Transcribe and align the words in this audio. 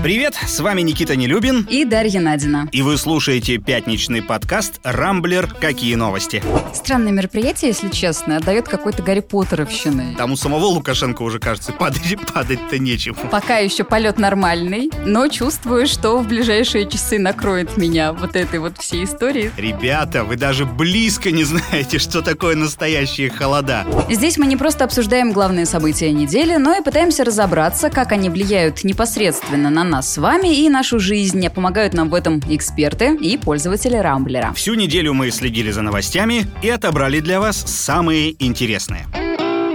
Привет, 0.00 0.34
с 0.46 0.60
вами 0.60 0.82
Никита 0.82 1.16
Нелюбин. 1.16 1.66
И 1.68 1.84
Дарья 1.84 2.20
Надина. 2.20 2.68
И 2.70 2.82
вы 2.82 2.96
слушаете 2.96 3.58
пятничный 3.58 4.22
подкаст 4.22 4.78
«Рамблер. 4.84 5.48
Какие 5.60 5.96
новости?». 5.96 6.40
Странное 6.72 7.10
мероприятие, 7.10 7.70
если 7.70 7.88
честно, 7.88 8.36
отдает 8.36 8.68
какой-то 8.68 9.02
Гарри 9.02 9.20
Поттеровщины. 9.20 10.14
Там 10.16 10.30
у 10.32 10.36
самого 10.36 10.66
Лукашенко 10.66 11.22
уже, 11.22 11.40
кажется, 11.40 11.72
падать, 11.72 12.16
падать-то 12.32 12.78
нечем. 12.78 13.16
Пока 13.32 13.58
еще 13.58 13.82
полет 13.82 14.18
нормальный, 14.18 14.88
но 15.04 15.26
чувствую, 15.26 15.88
что 15.88 16.18
в 16.18 16.28
ближайшие 16.28 16.88
часы 16.88 17.18
накроет 17.18 17.76
меня 17.76 18.12
вот 18.12 18.36
этой 18.36 18.60
вот 18.60 18.78
всей 18.78 19.02
истории. 19.04 19.50
Ребята, 19.56 20.22
вы 20.22 20.36
даже 20.36 20.64
близко 20.64 21.32
не 21.32 21.42
знаете, 21.42 21.98
что 21.98 22.22
такое 22.22 22.54
настоящие 22.54 23.30
холода. 23.30 23.84
Здесь 24.08 24.38
мы 24.38 24.46
не 24.46 24.56
просто 24.56 24.84
обсуждаем 24.84 25.32
главные 25.32 25.66
события 25.66 26.12
недели, 26.12 26.54
но 26.54 26.76
и 26.76 26.84
пытаемся 26.84 27.24
разобраться, 27.24 27.90
как 27.90 28.12
они 28.12 28.30
влияют 28.30 28.84
непосредственно 28.84 29.70
на 29.70 29.87
нас 29.88 30.12
с 30.12 30.18
вами 30.18 30.64
и 30.64 30.68
нашу 30.68 31.00
жизнь. 31.00 31.48
Помогают 31.48 31.94
нам 31.94 32.10
в 32.10 32.14
этом 32.14 32.40
эксперты 32.48 33.16
и 33.16 33.36
пользователи 33.36 33.96
Рамблера. 33.96 34.52
Всю 34.52 34.74
неделю 34.74 35.14
мы 35.14 35.30
следили 35.30 35.70
за 35.70 35.82
новостями 35.82 36.46
и 36.62 36.68
отобрали 36.68 37.20
для 37.20 37.40
вас 37.40 37.56
самые 37.56 38.36
интересные. 38.44 39.06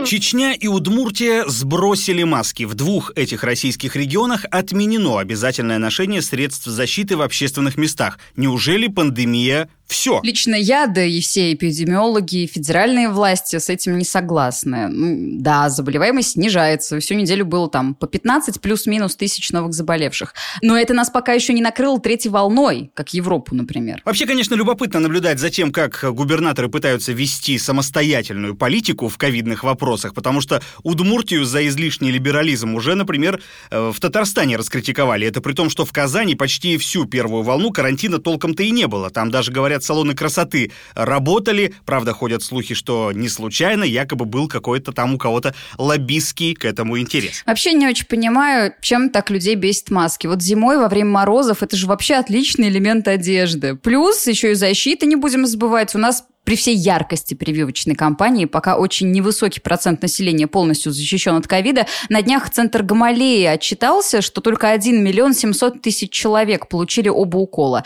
Чечня 0.05 0.53
и 0.53 0.67
Удмуртия 0.67 1.45
сбросили 1.47 2.23
маски. 2.23 2.63
В 2.63 2.73
двух 2.73 3.11
этих 3.15 3.43
российских 3.43 3.95
регионах 3.95 4.45
отменено 4.51 5.19
обязательное 5.19 5.77
ношение 5.77 6.21
средств 6.21 6.65
защиты 6.65 7.15
в 7.15 7.21
общественных 7.21 7.77
местах. 7.77 8.19
Неужели 8.35 8.87
пандемия 8.87 9.69
все. 9.87 10.19
Лично 10.23 10.55
я, 10.55 10.87
да 10.87 11.03
и 11.03 11.19
все 11.21 11.53
эпидемиологи 11.53 12.43
и 12.43 12.47
федеральные 12.47 13.09
власти 13.09 13.57
с 13.57 13.69
этим 13.69 13.97
не 13.97 14.05
согласны. 14.05 14.87
Ну, 14.87 15.41
да, 15.41 15.69
заболеваемость 15.69 16.31
снижается. 16.31 16.99
Всю 16.99 17.15
неделю 17.15 17.45
было 17.45 17.69
там 17.69 17.93
по 17.95 18.07
15 18.07 18.61
плюс-минус 18.61 19.15
тысяч 19.15 19.51
новых 19.51 19.73
заболевших. 19.73 20.33
Но 20.61 20.77
это 20.77 20.93
нас 20.93 21.09
пока 21.09 21.33
еще 21.33 21.53
не 21.53 21.61
накрыло 21.61 21.99
третьей 21.99 22.31
волной, 22.31 22.91
как 22.93 23.13
Европу, 23.13 23.55
например. 23.55 24.01
Вообще, 24.05 24.25
конечно, 24.25 24.55
любопытно 24.55 24.99
наблюдать 24.99 25.39
за 25.39 25.49
тем, 25.49 25.71
как 25.71 26.03
губернаторы 26.13 26.69
пытаются 26.69 27.11
вести 27.11 27.57
самостоятельную 27.57 28.55
политику 28.55 29.09
в 29.09 29.17
ковидных 29.17 29.63
вопросах, 29.63 30.13
потому 30.13 30.41
что 30.41 30.61
Удмуртию 30.83 31.45
за 31.45 31.67
излишний 31.67 32.11
либерализм 32.11 32.75
уже, 32.75 32.95
например, 32.95 33.41
э, 33.69 33.91
в 33.93 33.99
Татарстане 33.99 34.57
раскритиковали. 34.57 35.27
Это 35.27 35.41
при 35.41 35.53
том, 35.53 35.69
что 35.69 35.85
в 35.85 35.91
Казани 35.91 36.35
почти 36.35 36.77
всю 36.77 37.05
первую 37.05 37.43
волну 37.43 37.71
карантина 37.71 38.19
толком-то 38.19 38.63
и 38.63 38.71
не 38.71 38.87
было. 38.87 39.09
Там 39.09 39.29
даже, 39.29 39.51
говорят, 39.51 39.72
салоны 39.81 40.13
красоты 40.13 40.71
работали. 40.93 41.73
Правда, 41.85 42.11
ходят 42.11 42.43
слухи, 42.43 42.75
что 42.75 43.11
не 43.13 43.29
случайно, 43.29 43.83
якобы 43.83 44.25
был 44.25 44.49
какой-то 44.49 44.91
там 44.91 45.15
у 45.15 45.17
кого-то 45.17 45.55
лоббистский 45.77 46.53
к 46.53 46.65
этому 46.65 46.99
интерес. 46.99 47.43
Вообще 47.45 47.73
не 47.73 47.87
очень 47.87 48.05
понимаю, 48.05 48.73
чем 48.81 49.09
так 49.09 49.29
людей 49.29 49.55
бесит 49.55 49.89
маски. 49.89 50.27
Вот 50.27 50.41
зимой 50.41 50.77
во 50.77 50.89
время 50.89 51.11
морозов 51.11 51.63
это 51.63 51.77
же 51.77 51.87
вообще 51.87 52.15
отличный 52.15 52.67
элемент 52.67 53.07
одежды. 53.07 53.75
Плюс 53.75 54.27
еще 54.27 54.51
и 54.51 54.55
защиты 54.55 55.05
не 55.05 55.15
будем 55.15 55.45
забывать. 55.45 55.95
У 55.95 55.97
нас 55.97 56.25
при 56.43 56.55
всей 56.55 56.75
яркости 56.75 57.33
прививочной 57.33 57.95
кампании, 57.95 58.45
пока 58.45 58.77
очень 58.77 59.11
невысокий 59.11 59.59
процент 59.59 60.01
населения 60.01 60.47
полностью 60.47 60.91
защищен 60.91 61.35
от 61.35 61.47
ковида, 61.47 61.87
на 62.09 62.21
днях 62.21 62.49
Центр 62.49 62.83
Гамалеи 62.83 63.45
отчитался, 63.45 64.21
что 64.21 64.41
только 64.41 64.69
1 64.69 65.03
миллион 65.03 65.33
700 65.33 65.81
тысяч 65.81 66.11
человек 66.11 66.67
получили 66.67 67.09
оба 67.09 67.37
укола. 67.37 67.83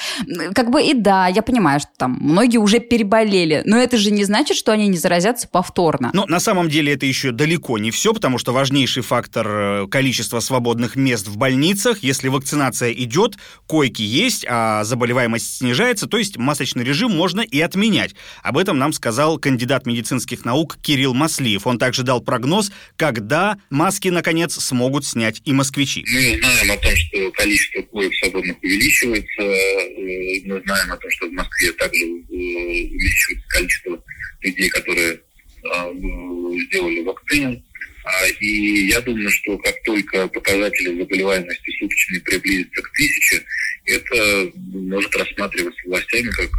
Как 0.53 0.72
бы 0.72 0.81
и 0.81 0.94
да, 0.94 1.27
я 1.27 1.41
понимаю, 1.41 1.80
что 1.80 1.89
там 1.97 2.17
многие 2.19 2.58
уже 2.58 2.80
переболели, 2.80 3.61
но 3.66 3.77
это 3.77 3.97
же 3.97 4.11
не 4.11 4.23
значит, 4.23 4.58
что 4.58 4.71
они 4.71 4.88
не 4.88 4.97
заразятся 4.97 5.47
повторно. 5.47 6.11
Но 6.14 6.25
на 6.25 6.39
самом 6.39 6.69
деле 6.69 6.94
это 6.94 7.05
еще 7.05 7.31
далеко 7.31 7.77
не 7.77 7.92
все, 7.92 8.14
потому 8.14 8.38
что 8.38 8.53
важнейший 8.53 9.03
фактор 9.03 9.47
э, 9.47 9.88
количества 9.88 10.39
свободных 10.39 10.95
мест 10.95 11.27
в 11.27 11.38
больницах. 11.38 11.99
Если 12.02 12.27
вакцинация 12.27 12.92
идет, 12.92 13.36
койки 13.67 14.02
есть, 14.02 14.45
а 14.49 14.83
заболеваемость 14.83 15.58
снижается, 15.58 16.08
то 16.08 16.17
есть 16.17 16.38
масочный 16.38 16.83
режим 16.83 17.16
можно 17.16 17.42
и 17.42 17.59
отменять. 17.61 18.16
Об 18.47 18.58
этом 18.58 18.77
нам 18.77 18.93
сказал 18.93 19.37
кандидат 19.39 19.85
медицинских 19.85 20.45
наук 20.45 20.77
Кирилл 20.81 21.13
Маслиев. 21.13 21.67
Он 21.67 21.77
также 21.77 22.03
дал 22.03 22.21
прогноз, 22.21 22.71
когда 22.95 23.58
маски, 23.69 24.08
наконец, 24.08 24.53
смогут 24.53 25.05
снять 25.05 25.41
и 25.43 25.52
москвичи. 25.52 26.05
Мы 26.09 26.39
знаем 26.39 26.71
о 26.71 26.77
том, 26.77 26.91
что 26.95 27.31
количество 27.31 27.81
коек 27.81 28.15
свободных 28.15 28.55
увеличивается. 28.63 29.41
Э, 29.41 30.45
мы 30.45 30.61
знаем 30.61 30.93
о 30.93 30.95
том, 30.95 31.11
что 31.11 31.27
в 31.27 31.33
Москве 31.33 31.73
также 31.73 32.05
э, 32.05 32.08
увеличивается 32.08 33.47
количество 33.49 34.03
людей, 34.39 34.69
которые 34.69 35.19
а, 35.69 35.91
сделали 35.91 37.03
вакцину. 37.03 37.61
А, 38.08 38.28
и 38.40 38.88
я 38.88 39.02
думаю, 39.02 39.30
что 39.30 39.58
как 39.58 39.76
только 39.84 40.28
показатели 40.28 41.00
заболеваемости 41.00 41.72
суточной 41.80 42.22
приблизятся 42.22 42.82
к 42.82 42.92
тысяче, 42.92 43.44
это 43.86 44.52
может 44.56 45.16
рассматриваться 45.16 45.82
властями 45.86 46.30
как 46.30 46.52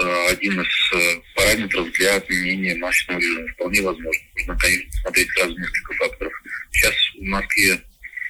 Э, 0.00 0.28
один 0.30 0.60
из 0.60 0.92
э, 0.94 1.20
параметров 1.34 1.90
для 1.92 2.16
отменения 2.16 2.76
масочного 2.76 3.18
режима. 3.18 3.48
Вполне 3.48 3.82
возможно. 3.82 4.22
Нужно, 4.36 4.56
конечно, 4.56 4.92
смотреть 4.92 5.28
сразу 5.30 5.58
несколько 5.58 5.94
факторов. 5.94 6.32
Сейчас 6.70 6.94
в 7.16 7.22
Москве 7.22 7.80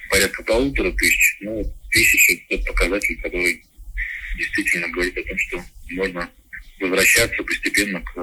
порядка 0.08 0.42
полутора 0.44 0.90
тысяч. 0.92 1.36
Ну, 1.40 1.62
тысяча– 1.90 2.40
это 2.48 2.64
показатель, 2.64 3.20
который 3.20 3.62
действительно 4.38 4.88
говорит 4.88 5.18
о 5.18 5.22
том, 5.24 5.38
что 5.38 5.64
можно 5.90 6.30
возвращаться 6.80 7.42
постепенно 7.42 8.00
к 8.00 8.14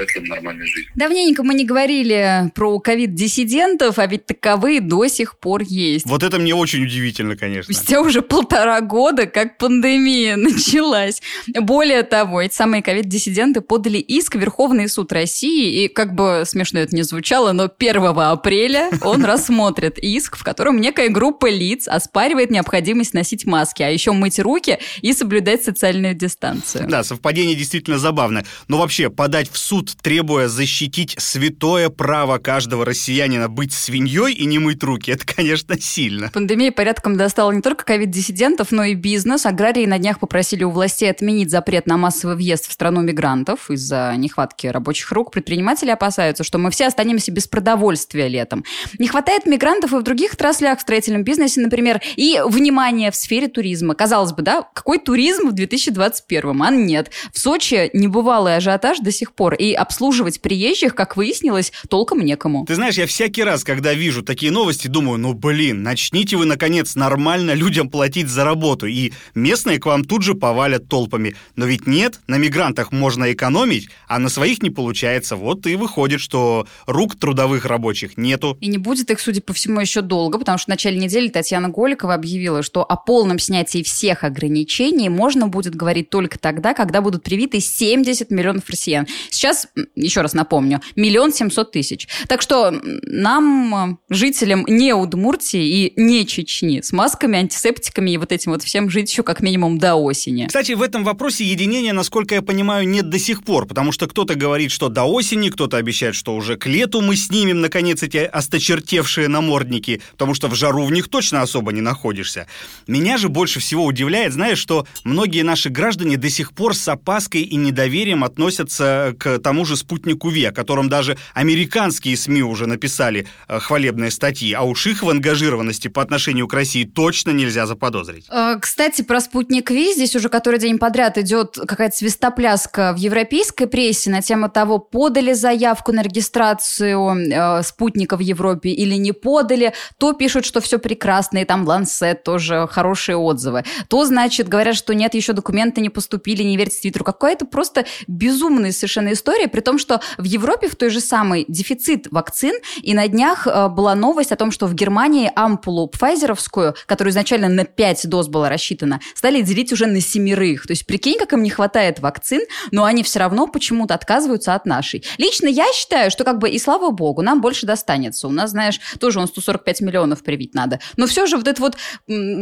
э, 0.00 0.04
показателям 0.04 0.24
нормальной 0.24 0.66
жизни. 0.66 0.90
Давненько 0.94 1.42
мы 1.42 1.54
не 1.54 1.64
говорили 1.64 2.50
про 2.54 2.78
ковид-диссидентов, 2.78 3.98
а 3.98 4.06
ведь 4.06 4.26
таковые 4.26 4.80
до 4.80 5.06
сих 5.08 5.38
пор 5.38 5.62
есть. 5.62 6.06
Вот 6.06 6.22
это 6.22 6.38
мне 6.38 6.54
очень 6.54 6.84
удивительно, 6.84 7.36
конечно. 7.36 7.72
Спустя 7.72 8.00
уже 8.00 8.22
полтора 8.22 8.80
года, 8.80 9.26
как 9.26 9.58
пандемия 9.58 10.36
началась. 10.36 11.22
Более 11.60 12.02
того, 12.02 12.40
эти 12.40 12.54
самые 12.54 12.82
ковид-диссиденты 12.82 13.60
подали 13.60 13.98
иск 13.98 14.36
в 14.36 14.38
Верховный 14.38 14.88
суд 14.88 15.12
России, 15.12 15.84
и 15.84 15.88
как 15.88 16.14
бы 16.14 16.44
смешно 16.46 16.80
это 16.80 16.94
не 16.94 17.02
звучало, 17.02 17.52
но 17.52 17.70
1 17.76 18.02
апреля 18.06 18.90
он 19.02 19.24
рассмотрит 19.24 19.98
иск, 19.98 20.36
в 20.36 20.44
котором 20.44 20.80
некая 20.80 21.08
группа 21.08 21.50
лиц 21.50 21.88
оспаривает 21.88 22.50
необходимость 22.50 23.14
носить 23.14 23.46
маски, 23.46 23.82
а 23.82 23.88
еще 23.88 24.12
мыть 24.12 24.38
руки 24.38 24.78
и 25.02 25.12
соблюдать 25.12 25.64
социальную 25.64 26.14
дистанцию. 26.14 26.86
Да, 26.88 27.04
совпадение 27.04 27.54
действительно 27.54 27.90
действительно 27.90 27.98
забавно. 27.98 28.44
Но 28.68 28.78
вообще, 28.78 29.10
подать 29.10 29.50
в 29.50 29.58
суд, 29.58 29.89
требуя 29.94 30.48
защитить 30.48 31.14
святое 31.18 31.88
право 31.88 32.38
каждого 32.38 32.84
россиянина 32.84 33.48
быть 33.48 33.72
свиньей 33.72 34.34
и 34.34 34.44
не 34.46 34.58
мыть 34.58 34.82
руки, 34.82 35.10
это, 35.10 35.24
конечно, 35.26 35.80
сильно. 35.80 36.30
Пандемия 36.32 36.72
порядком 36.72 37.16
достала 37.16 37.52
не 37.52 37.62
только 37.62 37.84
ковид-диссидентов, 37.84 38.72
но 38.72 38.84
и 38.84 38.94
бизнес. 38.94 39.46
Аграрии 39.46 39.86
на 39.86 39.98
днях 39.98 40.20
попросили 40.20 40.64
у 40.64 40.70
властей 40.70 41.10
отменить 41.10 41.50
запрет 41.50 41.86
на 41.86 41.96
массовый 41.96 42.36
въезд 42.36 42.68
в 42.68 42.72
страну 42.72 43.02
мигрантов 43.02 43.70
из-за 43.70 44.14
нехватки 44.16 44.66
рабочих 44.66 45.12
рук. 45.12 45.32
Предприниматели 45.32 45.90
опасаются, 45.90 46.44
что 46.44 46.58
мы 46.58 46.70
все 46.70 46.86
останемся 46.86 47.32
без 47.32 47.46
продовольствия 47.46 48.28
летом. 48.28 48.64
Не 48.98 49.08
хватает 49.08 49.46
мигрантов 49.46 49.92
и 49.92 49.96
в 49.96 50.02
других 50.02 50.34
отраслях, 50.34 50.78
в 50.78 50.82
строительном 50.82 51.24
бизнесе, 51.24 51.60
например, 51.60 52.00
и 52.16 52.40
внимание 52.44 53.10
в 53.10 53.16
сфере 53.16 53.48
туризма. 53.48 53.94
Казалось 53.94 54.32
бы, 54.32 54.42
да, 54.42 54.62
какой 54.74 54.98
туризм 54.98 55.48
в 55.48 55.52
2021? 55.52 56.62
А 56.62 56.70
нет. 56.70 57.10
В 57.32 57.38
Сочи 57.38 57.90
небывалый 57.92 58.56
ажиотаж 58.56 58.98
до 58.98 59.10
сих 59.12 59.32
пор, 59.32 59.54
и 59.54 59.72
обслуживать 59.80 60.40
приезжих, 60.40 60.94
как 60.94 61.16
выяснилось, 61.16 61.72
толком 61.88 62.20
некому. 62.20 62.66
Ты 62.66 62.74
знаешь, 62.74 62.96
я 62.96 63.06
всякий 63.06 63.42
раз, 63.42 63.64
когда 63.64 63.94
вижу 63.94 64.22
такие 64.22 64.52
новости, 64.52 64.88
думаю, 64.88 65.18
ну 65.18 65.32
блин, 65.32 65.82
начните 65.82 66.36
вы, 66.36 66.44
наконец, 66.44 66.94
нормально 66.94 67.54
людям 67.54 67.88
платить 67.88 68.28
за 68.28 68.44
работу, 68.44 68.86
и 68.86 69.12
местные 69.34 69.78
к 69.78 69.86
вам 69.86 70.04
тут 70.04 70.22
же 70.22 70.34
повалят 70.34 70.88
толпами. 70.88 71.34
Но 71.56 71.66
ведь 71.66 71.86
нет, 71.86 72.20
на 72.26 72.36
мигрантах 72.36 72.92
можно 72.92 73.32
экономить, 73.32 73.88
а 74.06 74.18
на 74.18 74.28
своих 74.28 74.62
не 74.62 74.70
получается. 74.70 75.36
Вот 75.36 75.66
и 75.66 75.76
выходит, 75.76 76.20
что 76.20 76.66
рук 76.86 77.16
трудовых 77.16 77.64
рабочих 77.64 78.16
нету. 78.16 78.56
И 78.60 78.68
не 78.68 78.78
будет 78.78 79.10
их, 79.10 79.20
судя 79.20 79.40
по 79.40 79.52
всему, 79.52 79.80
еще 79.80 80.02
долго, 80.02 80.38
потому 80.38 80.58
что 80.58 80.66
в 80.66 80.68
начале 80.68 80.98
недели 80.98 81.28
Татьяна 81.28 81.68
Голикова 81.68 82.14
объявила, 82.14 82.62
что 82.62 82.84
о 82.84 82.96
полном 82.96 83.38
снятии 83.38 83.82
всех 83.82 84.24
ограничений 84.24 85.08
можно 85.08 85.48
будет 85.48 85.74
говорить 85.74 86.10
только 86.10 86.38
тогда, 86.38 86.74
когда 86.74 87.00
будут 87.00 87.22
привиты 87.22 87.60
70 87.60 88.30
миллионов 88.30 88.68
россиян. 88.68 89.06
Сейчас, 89.30 89.68
еще 89.94 90.20
раз 90.20 90.34
напомню, 90.34 90.80
миллион 90.96 91.32
семьсот 91.32 91.72
тысяч. 91.72 92.08
Так 92.28 92.42
что 92.42 92.72
нам, 92.72 93.98
жителям 94.08 94.64
не 94.68 94.94
Удмуртии 94.94 95.86
и 95.86 96.00
не 96.00 96.26
Чечни, 96.26 96.80
с 96.80 96.92
масками, 96.92 97.38
антисептиками 97.38 98.10
и 98.10 98.16
вот 98.16 98.32
этим 98.32 98.52
вот 98.52 98.62
всем 98.62 98.90
жить 98.90 99.10
еще 99.10 99.22
как 99.22 99.40
минимум 99.40 99.78
до 99.78 99.94
осени. 99.94 100.46
Кстати, 100.46 100.72
в 100.72 100.82
этом 100.82 101.04
вопросе 101.04 101.44
единения, 101.44 101.92
насколько 101.92 102.34
я 102.34 102.42
понимаю, 102.42 102.88
нет 102.88 103.08
до 103.08 103.18
сих 103.18 103.44
пор, 103.44 103.66
потому 103.66 103.92
что 103.92 104.06
кто-то 104.06 104.34
говорит, 104.34 104.70
что 104.70 104.88
до 104.88 105.04
осени, 105.04 105.48
кто-то 105.48 105.76
обещает, 105.76 106.14
что 106.14 106.34
уже 106.34 106.56
к 106.56 106.66
лету 106.66 107.00
мы 107.00 107.16
снимем, 107.16 107.60
наконец, 107.60 108.02
эти 108.02 108.18
осточертевшие 108.18 109.28
намордники, 109.28 110.02
потому 110.12 110.34
что 110.34 110.48
в 110.48 110.54
жару 110.54 110.84
в 110.84 110.92
них 110.92 111.08
точно 111.08 111.42
особо 111.42 111.72
не 111.72 111.80
находишься. 111.80 112.46
Меня 112.86 113.16
же 113.18 113.28
больше 113.28 113.60
всего 113.60 113.84
удивляет, 113.84 114.32
знаешь, 114.32 114.58
что 114.58 114.86
многие 115.04 115.42
наши 115.42 115.70
граждане 115.70 116.16
до 116.16 116.30
сих 116.30 116.52
пор 116.52 116.74
с 116.74 116.88
опаской 116.88 117.42
и 117.42 117.56
недоверием 117.56 118.24
относятся 118.24 119.14
к 119.18 119.38
тому 119.38 119.59
же 119.64 119.76
спутнику 119.76 120.28
ВЕ, 120.28 120.48
о 120.48 120.52
котором 120.52 120.88
даже 120.88 121.16
американские 121.34 122.16
СМИ 122.16 122.42
уже 122.42 122.66
написали 122.66 123.26
э, 123.48 123.58
хвалебные 123.58 124.10
статьи, 124.10 124.52
а 124.52 124.62
уж 124.62 124.86
их 124.86 125.02
в 125.02 125.10
ангажированности 125.10 125.88
по 125.88 126.02
отношению 126.02 126.48
к 126.48 126.54
России 126.54 126.84
точно 126.84 127.30
нельзя 127.30 127.66
заподозрить. 127.66 128.26
Э, 128.30 128.56
кстати, 128.60 129.02
про 129.02 129.20
спутник 129.20 129.70
ВИ 129.70 129.94
здесь 129.94 130.16
уже 130.16 130.28
который 130.28 130.58
день 130.58 130.78
подряд 130.78 131.18
идет 131.18 131.58
какая-то 131.66 131.96
свистопляска 131.96 132.92
в 132.92 132.96
европейской 132.96 133.66
прессе 133.66 134.10
на 134.10 134.22
тему 134.22 134.48
того, 134.48 134.78
подали 134.78 135.32
заявку 135.32 135.92
на 135.92 136.02
регистрацию 136.02 137.30
э, 137.30 137.62
спутника 137.62 138.16
в 138.16 138.20
Европе 138.20 138.70
или 138.70 138.94
не 138.94 139.12
подали. 139.12 139.72
То 139.98 140.12
пишут, 140.12 140.44
что 140.44 140.60
все 140.60 140.78
прекрасно, 140.78 141.38
и 141.38 141.44
там 141.44 141.66
Лансет 141.66 142.24
тоже 142.24 142.66
хорошие 142.70 143.16
отзывы. 143.16 143.64
То, 143.88 144.04
значит, 144.04 144.48
говорят, 144.48 144.76
что 144.76 144.94
нет, 144.94 145.14
еще 145.14 145.32
документы 145.32 145.80
не 145.80 145.90
поступили, 145.90 146.42
не 146.42 146.56
верьте 146.56 146.80
Твиттеру. 146.80 147.04
Какая-то 147.04 147.44
просто 147.44 147.84
безумная 148.06 148.72
совершенно 148.72 149.12
история, 149.12 149.48
при 149.50 149.60
том, 149.60 149.78
что 149.78 150.00
в 150.18 150.24
Европе 150.24 150.68
в 150.68 150.76
той 150.76 150.90
же 150.90 151.00
самой 151.00 151.44
дефицит 151.48 152.08
вакцин, 152.10 152.54
и 152.82 152.94
на 152.94 153.08
днях 153.08 153.46
э, 153.46 153.68
была 153.68 153.94
новость 153.94 154.32
о 154.32 154.36
том, 154.36 154.50
что 154.50 154.66
в 154.66 154.74
Германии 154.74 155.30
ампулу 155.34 155.88
пфайзеровскую, 155.88 156.74
которая 156.86 157.12
изначально 157.12 157.48
на 157.48 157.64
5 157.64 158.08
доз 158.08 158.28
была 158.28 158.48
рассчитана, 158.48 159.00
стали 159.14 159.42
делить 159.42 159.72
уже 159.72 159.86
на 159.86 160.00
семерых. 160.00 160.66
То 160.66 160.72
есть 160.72 160.86
прикинь, 160.86 161.18
как 161.18 161.32
им 161.32 161.42
не 161.42 161.50
хватает 161.50 162.00
вакцин, 162.00 162.42
но 162.70 162.84
они 162.84 163.02
все 163.02 163.18
равно 163.18 163.46
почему-то 163.46 163.94
отказываются 163.94 164.54
от 164.54 164.66
нашей. 164.66 165.04
Лично 165.18 165.48
я 165.48 165.66
считаю, 165.72 166.10
что 166.10 166.24
как 166.24 166.38
бы 166.38 166.48
и 166.48 166.58
слава 166.58 166.90
богу, 166.90 167.22
нам 167.22 167.40
больше 167.40 167.66
достанется. 167.66 168.28
У 168.28 168.32
нас, 168.32 168.50
знаешь, 168.50 168.80
тоже 168.98 169.20
он 169.20 169.26
145 169.26 169.80
миллионов 169.80 170.22
привить 170.22 170.54
надо. 170.54 170.80
Но 170.96 171.06
все 171.06 171.26
же 171.26 171.36
вот 171.36 171.48
это 171.48 171.60
вот 171.60 171.76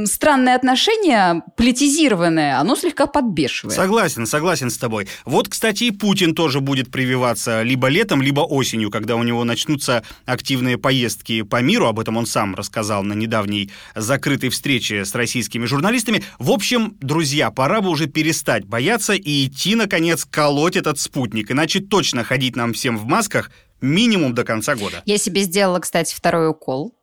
странное 0.07 0.55
отношение, 0.55 1.43
политизированное, 1.57 2.59
оно 2.59 2.77
слегка 2.77 3.07
подбешивает. 3.07 3.77
Согласен, 3.77 4.27
согласен 4.27 4.71
с 4.71 4.79
тобой. 4.79 5.09
Вот, 5.25 5.49
кстати, 5.49 5.85
и 5.85 5.91
Путин 5.91 6.35
тоже 6.35 6.61
будет 6.61 6.91
прививаться 6.99 7.63
либо 7.63 7.87
летом, 7.87 8.21
либо 8.21 8.41
осенью, 8.41 8.91
когда 8.91 9.15
у 9.15 9.23
него 9.23 9.45
начнутся 9.45 10.03
активные 10.27 10.79
поездки 10.79 11.43
по 11.43 11.63
миру. 11.63 11.87
Об 11.87 12.01
этом 12.01 12.17
он 12.17 12.27
сам 12.27 12.57
рассказал 12.57 13.05
на 13.05 13.13
недавней 13.13 13.71
закрытой 13.95 14.49
встрече 14.49 15.05
с 15.05 15.15
российскими 15.15 15.65
журналистами. 15.65 16.25
В 16.41 16.51
общем, 16.51 16.97
друзья, 17.01 17.53
пора 17.53 17.83
бы 17.83 17.91
уже 17.91 18.09
перестать 18.09 18.65
бояться 18.65 19.13
и 19.13 19.47
идти, 19.47 19.77
наконец, 19.77 20.25
колоть 20.29 20.75
этот 20.75 20.99
спутник. 20.99 21.53
Иначе 21.53 21.79
точно 21.79 22.25
ходить 22.25 22.57
нам 22.57 22.73
всем 22.73 22.99
в 22.99 23.05
масках 23.05 23.53
минимум 23.81 24.35
до 24.35 24.45
конца 24.45 24.75
года. 24.75 25.03
Я 25.05 25.19
себе 25.19 25.43
сделала, 25.43 25.79
кстати, 25.81 26.15
второй 26.15 26.49
укол. 26.51 26.95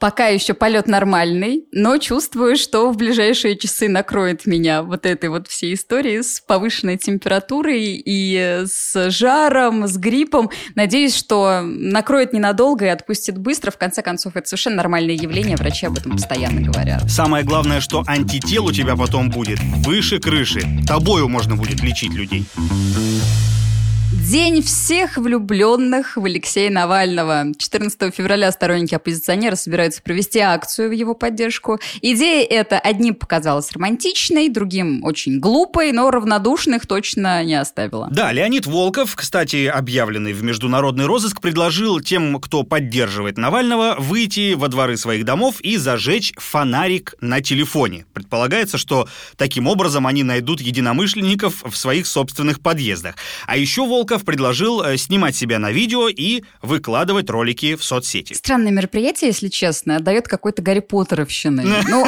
Пока 0.00 0.26
еще 0.26 0.52
полет 0.52 0.88
нормальный, 0.88 1.64
но 1.72 1.96
чувствую, 1.98 2.56
что 2.56 2.90
в 2.90 2.96
ближайшие 2.96 3.56
часы 3.56 3.88
накроет 3.88 4.44
меня 4.44 4.82
вот 4.82 5.06
этой 5.06 5.30
вот 5.30 5.46
всей 5.46 5.74
историей 5.74 6.22
с 6.22 6.40
повышенной 6.40 6.98
температурой 6.98 8.02
и 8.04 8.64
с 8.66 9.10
жаром, 9.10 9.86
с 9.86 9.96
гриппом. 9.96 10.50
Надеюсь, 10.74 11.16
что 11.16 11.62
накроет 11.62 12.32
ненадолго 12.32 12.84
и 12.84 12.88
отпустит 12.88 13.38
быстро. 13.38 13.70
В 13.70 13.78
конце 13.78 14.02
концов, 14.02 14.36
это 14.36 14.48
совершенно 14.48 14.76
нормальное 14.76 15.14
явление, 15.14 15.56
врачи 15.56 15.86
об 15.86 15.96
этом 15.96 16.12
постоянно 16.12 16.60
говорят. 16.60 17.08
Самое 17.10 17.44
главное, 17.44 17.80
что 17.80 18.02
антител 18.06 18.66
у 18.66 18.72
тебя 18.72 18.96
потом 18.96 19.30
будет 19.30 19.60
выше 19.60 20.18
крыши. 20.18 20.62
Тобою 20.86 21.28
можно 21.28 21.56
будет 21.56 21.82
лечить 21.82 22.12
людей. 22.12 22.44
День 24.30 24.62
всех 24.62 25.18
влюбленных 25.18 26.16
в 26.16 26.24
Алексея 26.24 26.70
Навального. 26.70 27.52
14 27.58 28.14
февраля 28.14 28.50
сторонники 28.52 28.94
оппозиционера 28.94 29.54
собираются 29.54 30.02
провести 30.02 30.38
акцию 30.38 30.88
в 30.88 30.92
его 30.92 31.14
поддержку. 31.14 31.78
Идея 32.00 32.46
эта 32.46 32.78
одним 32.78 33.16
показалась 33.16 33.70
романтичной, 33.72 34.48
другим 34.48 35.04
очень 35.04 35.40
глупой, 35.40 35.92
но 35.92 36.10
равнодушных 36.10 36.86
точно 36.86 37.44
не 37.44 37.54
оставила. 37.54 38.08
Да, 38.10 38.32
Леонид 38.32 38.64
Волков, 38.64 39.14
кстати, 39.14 39.66
объявленный 39.66 40.32
в 40.32 40.42
международный 40.42 41.04
розыск, 41.04 41.42
предложил 41.42 42.00
тем, 42.00 42.40
кто 42.40 42.62
поддерживает 42.62 43.36
Навального, 43.36 43.96
выйти 43.98 44.54
во 44.54 44.68
дворы 44.68 44.96
своих 44.96 45.26
домов 45.26 45.60
и 45.60 45.76
зажечь 45.76 46.32
фонарик 46.38 47.14
на 47.20 47.42
телефоне. 47.42 48.06
Предполагается, 48.14 48.78
что 48.78 49.06
таким 49.36 49.66
образом 49.66 50.06
они 50.06 50.22
найдут 50.22 50.62
единомышленников 50.62 51.62
в 51.62 51.76
своих 51.76 52.06
собственных 52.06 52.60
подъездах. 52.60 53.16
А 53.46 53.58
еще 53.58 53.86
Волков 53.86 54.13
Волков 54.14 54.24
предложил 54.24 54.82
э, 54.82 54.96
снимать 54.96 55.34
себя 55.34 55.58
на 55.58 55.72
видео 55.72 56.08
и 56.08 56.44
выкладывать 56.62 57.28
ролики 57.30 57.74
в 57.74 57.82
соцсети. 57.82 58.34
Странное 58.34 58.70
мероприятие, 58.70 59.28
если 59.28 59.48
честно, 59.48 59.98
дает 59.98 60.28
какой-то 60.28 60.62
Гарри 60.62 60.80
Поттеровщины. 60.80 61.64
Ну, 61.88 62.04